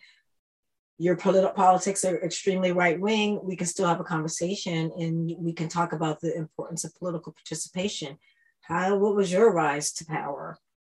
[0.98, 5.52] your polit- politics are extremely right wing, we can still have a conversation and we
[5.54, 8.18] can talk about the importance of political participation.
[8.62, 10.58] How what was your rise to power?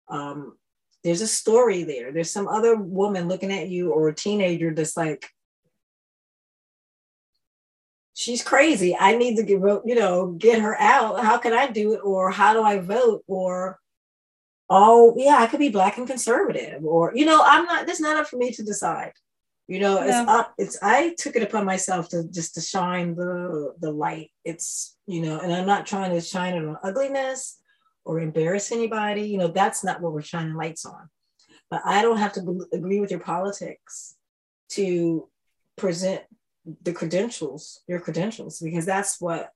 [0.10, 0.58] Um,
[1.04, 2.12] there's a story there.
[2.12, 5.30] There's some other woman looking at you or a teenager that's like,
[8.14, 8.96] she's crazy.
[9.00, 11.24] I need to get you know, get her out.
[11.24, 12.02] How can I do it?
[12.04, 13.24] Or how do I vote?
[13.28, 13.80] Or
[14.70, 16.84] oh yeah, I could be black and conservative.
[16.84, 17.86] Or you know, I'm not.
[17.86, 19.14] That's not up for me to decide.
[19.68, 20.22] You know, yeah.
[20.22, 20.54] it's up.
[20.58, 24.32] It's I took it upon myself to just to shine the the light.
[24.44, 27.60] It's you know, and I'm not trying to shine it on ugliness
[28.04, 29.24] or embarrass anybody.
[29.24, 31.10] You know, that's not what we're shining lights on.
[31.72, 34.16] But I don't have to agree with your politics
[34.70, 35.28] to
[35.76, 36.22] present
[36.84, 39.52] the credentials, your credentials, because that's what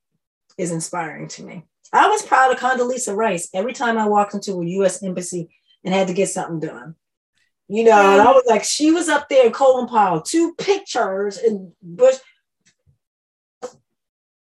[0.57, 1.65] is inspiring to me.
[1.93, 5.01] I was proud of Condoleezza Rice every time I walked into a U.S.
[5.03, 5.49] embassy
[5.83, 6.95] and had to get something done.
[7.71, 11.37] You know, and I was like, she was up there in Colin Powell, two pictures
[11.37, 12.15] and Bush.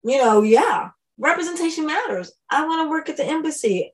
[0.03, 2.33] You know, yeah, representation matters.
[2.49, 3.93] I want to work at the embassy.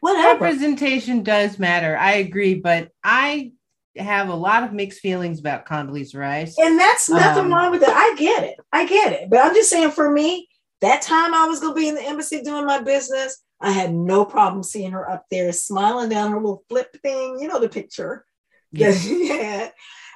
[0.00, 0.44] whatever.
[0.44, 1.96] Representation does matter.
[1.96, 3.52] I agree, but I
[3.96, 6.56] have a lot of mixed feelings about Condoleezza Rice.
[6.58, 7.88] And that's nothing um, wrong with it.
[7.88, 8.56] I get it.
[8.72, 9.30] I get it.
[9.30, 10.48] But I'm just saying for me,
[10.80, 13.94] that time I was going to be in the embassy doing my business, I had
[13.94, 17.68] no problem seeing her up there smiling down her little flip thing, you know, the
[17.68, 18.26] picture.
[18.72, 19.06] Yes.
[19.08, 19.70] yeah.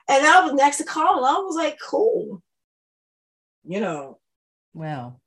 [0.06, 1.24] And I was next to Carl.
[1.24, 2.42] I was like, cool.
[3.66, 4.18] You know.
[4.74, 5.20] Well.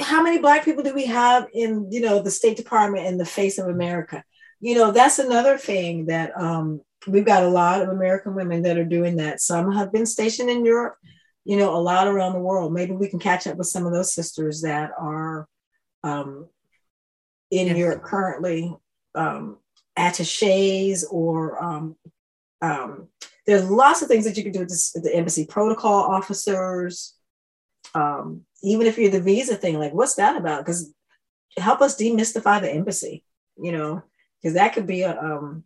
[0.00, 3.26] How many black people do we have in, you know, the State Department in the
[3.26, 4.24] face of America?
[4.60, 8.78] You know, that's another thing that um, we've got a lot of American women that
[8.78, 9.42] are doing that.
[9.42, 10.96] Some have been stationed in Europe,
[11.44, 12.72] you know, a lot around the world.
[12.72, 15.46] Maybe we can catch up with some of those sisters that are
[16.04, 16.48] um,
[17.52, 17.76] in.
[17.76, 18.74] Europe currently,
[19.14, 19.58] um,
[19.96, 21.96] attaches or um,
[22.60, 23.08] um,
[23.46, 27.14] there's lots of things that you can do with this, the embassy protocol officers.
[27.94, 30.64] Um, even if you're the visa thing, like what's that about?
[30.64, 30.92] Because
[31.58, 33.24] help us demystify the embassy,
[33.58, 34.02] you know,
[34.40, 35.64] because that could be a um,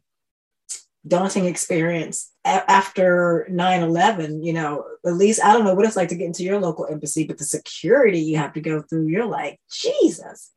[1.07, 6.09] daunting experience a- after 9-11 you know at least i don't know what it's like
[6.09, 9.26] to get into your local embassy but the security you have to go through you're
[9.26, 10.51] like jesus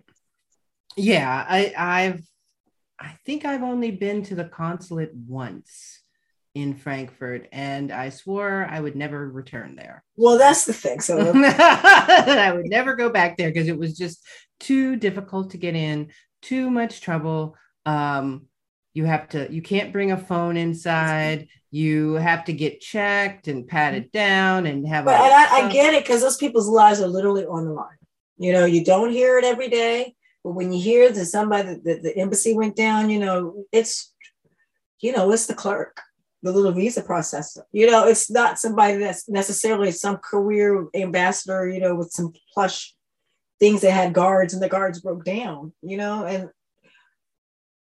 [1.00, 2.22] yeah i i've
[3.00, 6.02] i think i've only been to the consulate once
[6.56, 10.04] in frankfurt and i swore i would never return there.
[10.18, 11.00] Well that's the thing.
[11.00, 14.26] So i would never go back there because it was just
[14.60, 17.56] too difficult to get in too much trouble.
[17.86, 18.48] Um
[18.94, 21.48] you have to you can't bring a phone inside.
[21.72, 25.72] You have to get checked and patted down and have but, a, and I, I
[25.72, 28.00] get it because those people's lives are literally on the line
[28.40, 32.04] you know you don't hear it every day but when you hear that somebody that
[32.04, 34.14] the embassy went down you know it's
[35.02, 36.02] you know it's the clerk
[36.42, 41.80] the little visa processor you know it's not somebody that's necessarily some career ambassador you
[41.80, 42.96] know with some plush
[43.60, 46.50] things that had guards and the guards broke down you know and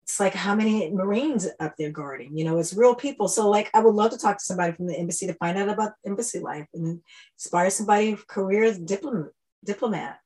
[0.09, 2.35] it's like how many Marines up there guarding?
[2.35, 3.27] You know, it's real people.
[3.27, 5.69] So like I would love to talk to somebody from the embassy to find out
[5.69, 7.01] about embassy life and
[7.35, 9.29] inspire somebody career as diplomat
[9.63, 10.18] diplomat.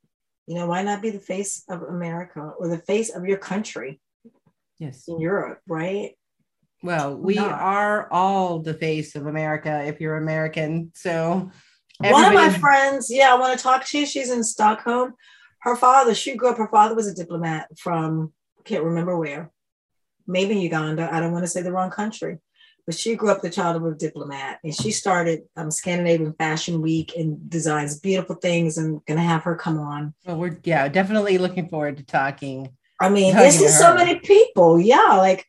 [0.48, 4.02] You know, why not be the face of America or the face of your country?
[4.78, 5.08] Yes.
[5.08, 6.18] In Europe, right?
[6.82, 10.92] Well, we are all the face of America if you're American.
[10.96, 11.50] So
[12.00, 14.06] one of my friends, yeah, I want to talk to you.
[14.06, 15.14] She's in Stockholm.
[15.60, 18.34] Her father, she grew up, her father was a diplomat from
[18.66, 19.52] can't remember where
[20.28, 21.10] maybe Uganda.
[21.12, 22.38] I don't want to say the wrong country,
[22.86, 26.82] but she grew up the child of a diplomat and she started um, Scandinavian Fashion
[26.82, 30.14] Week and designs beautiful things and gonna have her come on.
[30.26, 32.70] Well, we're yeah, definitely looking forward to talking.
[33.00, 34.80] I mean, this is so many people.
[34.80, 35.48] Yeah, like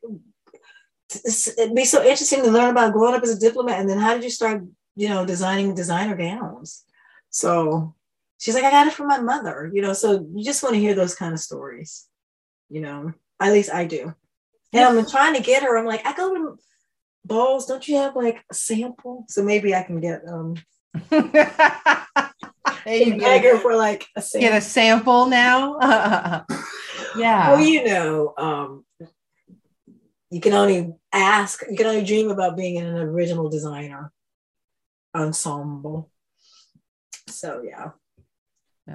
[1.11, 4.14] it'd be so interesting to learn about growing up as a diplomat and then how
[4.14, 4.62] did you start,
[4.97, 6.85] you know, designing designer gowns?
[7.30, 7.95] So
[8.39, 9.93] she's like, I got it from my mother, you know.
[9.93, 12.07] So you just want to hear those kind of stories,
[12.68, 13.12] you know.
[13.41, 14.14] At least I do.
[14.72, 15.76] And I'm trying to get her.
[15.76, 16.59] I'm like, I go to
[17.24, 17.66] balls.
[17.66, 19.24] Don't you have like a sample?
[19.28, 20.54] So maybe I can get um.
[22.86, 24.48] you her for like a sample.
[24.48, 25.78] Get a sample now.
[27.16, 27.52] yeah.
[27.52, 28.84] Well, you know, um,
[30.30, 31.62] you can only ask.
[31.68, 34.12] You can only dream about being in an original designer
[35.14, 36.10] ensemble.
[37.28, 37.90] So yeah.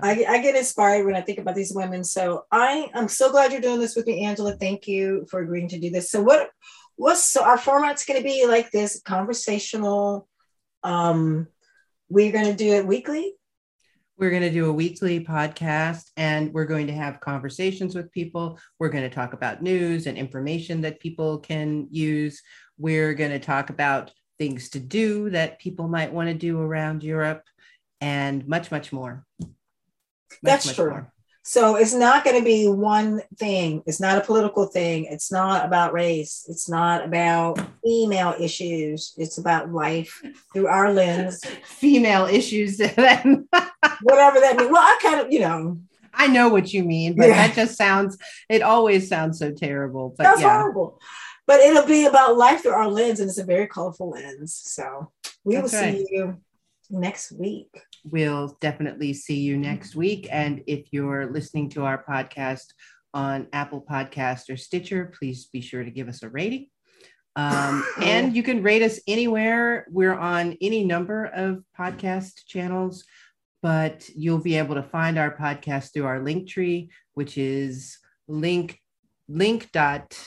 [0.04, 2.04] I, I get inspired when I think about these women.
[2.04, 4.56] So I I'm so glad you're doing this with me, Angela.
[4.56, 6.12] Thank you for agreeing to do this.
[6.12, 6.50] So what
[7.00, 10.28] what's so our format's going to be like this conversational.
[10.84, 11.48] Um,
[12.10, 13.36] we're going to do it weekly.
[14.18, 18.60] We're going to do a weekly podcast and we're going to have conversations with people.
[18.80, 22.42] We're going to talk about news and information that people can use.
[22.78, 27.02] We're going to talk about things to do that people might want to do around
[27.02, 27.44] Europe
[28.02, 29.26] and much, much more.
[30.44, 30.90] That's much true.
[30.90, 31.14] More.
[31.44, 33.82] So it's not going to be one thing.
[33.86, 35.06] It's not a political thing.
[35.06, 36.46] It's not about race.
[36.48, 39.14] It's not about female issues.
[39.18, 40.22] It's about life
[40.54, 41.42] through our lens.
[41.64, 42.80] Female issues.
[42.80, 44.72] Whatever that means.
[44.72, 45.80] Well, I kind of, you know.
[46.14, 47.48] I know what you mean, but yeah.
[47.48, 48.18] that just sounds,
[48.50, 50.14] it always sounds so terrible.
[50.18, 50.60] But That's yeah.
[50.60, 51.00] horrible.
[51.48, 54.60] But it'll be about life through our lens, and it's a very colorful lens.
[54.64, 55.12] So
[55.44, 55.98] we That's will right.
[55.98, 56.38] see you
[56.90, 57.70] next week
[58.04, 60.28] we'll definitely see you next week.
[60.32, 62.66] And if you're listening to our podcast
[63.14, 66.68] on Apple Podcast or Stitcher, please be sure to give us a rating.
[67.36, 69.86] Um, and you can rate us anywhere.
[69.90, 73.04] We're on any number of podcast channels,
[73.62, 77.98] but you'll be able to find our podcast through our Linktree, which is
[78.28, 78.80] link
[79.28, 80.18] link dot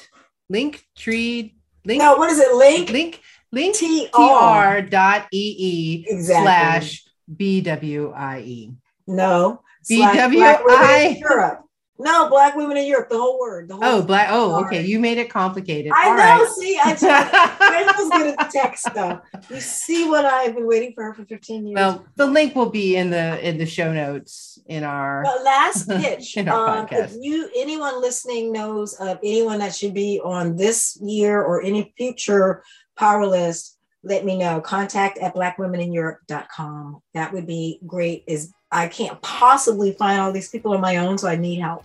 [0.49, 2.01] link tree link.
[2.03, 2.55] No, what is it?
[2.55, 3.21] Link link
[3.53, 6.45] link tr dot ee exactly.
[6.45, 7.05] slash
[7.37, 8.73] B W I E.
[9.07, 9.63] No.
[9.89, 11.65] B W I Europe.
[12.03, 13.69] No, black women in Europe, the whole word.
[13.69, 14.29] The whole oh, black.
[14.31, 14.85] Oh, okay.
[14.85, 15.93] You made it complicated.
[15.95, 16.23] I All know.
[16.23, 16.53] Right.
[16.53, 19.21] See, I just, was good at the tech stuff.
[19.49, 21.75] You see what I've been waiting for for 15 years.
[21.77, 25.89] Well, the link will be in the in the show notes in our but last
[25.89, 26.37] pitch.
[26.37, 27.17] in our um, podcast.
[27.17, 31.95] If you anyone listening knows of anyone that should be on this year or any
[31.97, 32.65] future
[32.97, 34.61] power list, let me know.
[34.61, 37.03] Contact at blackwomenineurope.com.
[37.15, 38.25] That would be great.
[38.27, 41.85] Is I can't possibly find all these people on my own, so I need help.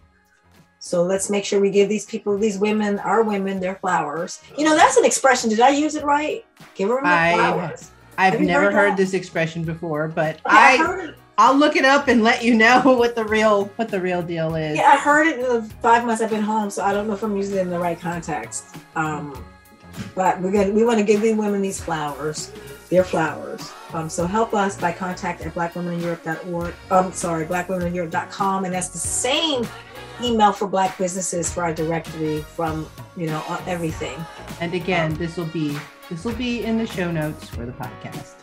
[0.79, 4.41] So let's make sure we give these people, these women, our women, their flowers.
[4.57, 5.49] You know, that's an expression.
[5.49, 6.45] Did I use it right?
[6.75, 7.91] Give them their flowers.
[8.17, 12.23] I've never heard, heard this expression before, but I, I will look it up and
[12.23, 14.77] let you know what the real what the real deal is.
[14.77, 17.13] Yeah, I heard it in the five months I've been home, so I don't know
[17.13, 18.75] if I'm using it in the right context.
[18.95, 19.43] Um,
[20.15, 22.51] but we're gonna we want to give these women these flowers,
[22.89, 23.71] their flowers.
[23.93, 26.73] Um, so help us by contact at blackwomenineurope.org.
[26.91, 29.65] I'm um, sorry, blackwomenineurope.com, and that's the same
[30.21, 34.17] email for black businesses for our directory from you know everything
[34.61, 35.77] and again um, this will be
[36.09, 38.35] this will be in the show notes for the podcast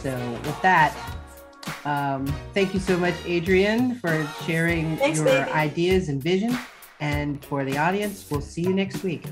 [0.00, 0.96] so with that
[1.84, 5.50] um, thank you so much Adrian, for sharing Thanks, your baby.
[5.50, 6.56] ideas and vision
[7.00, 9.24] and for the audience we'll see you next week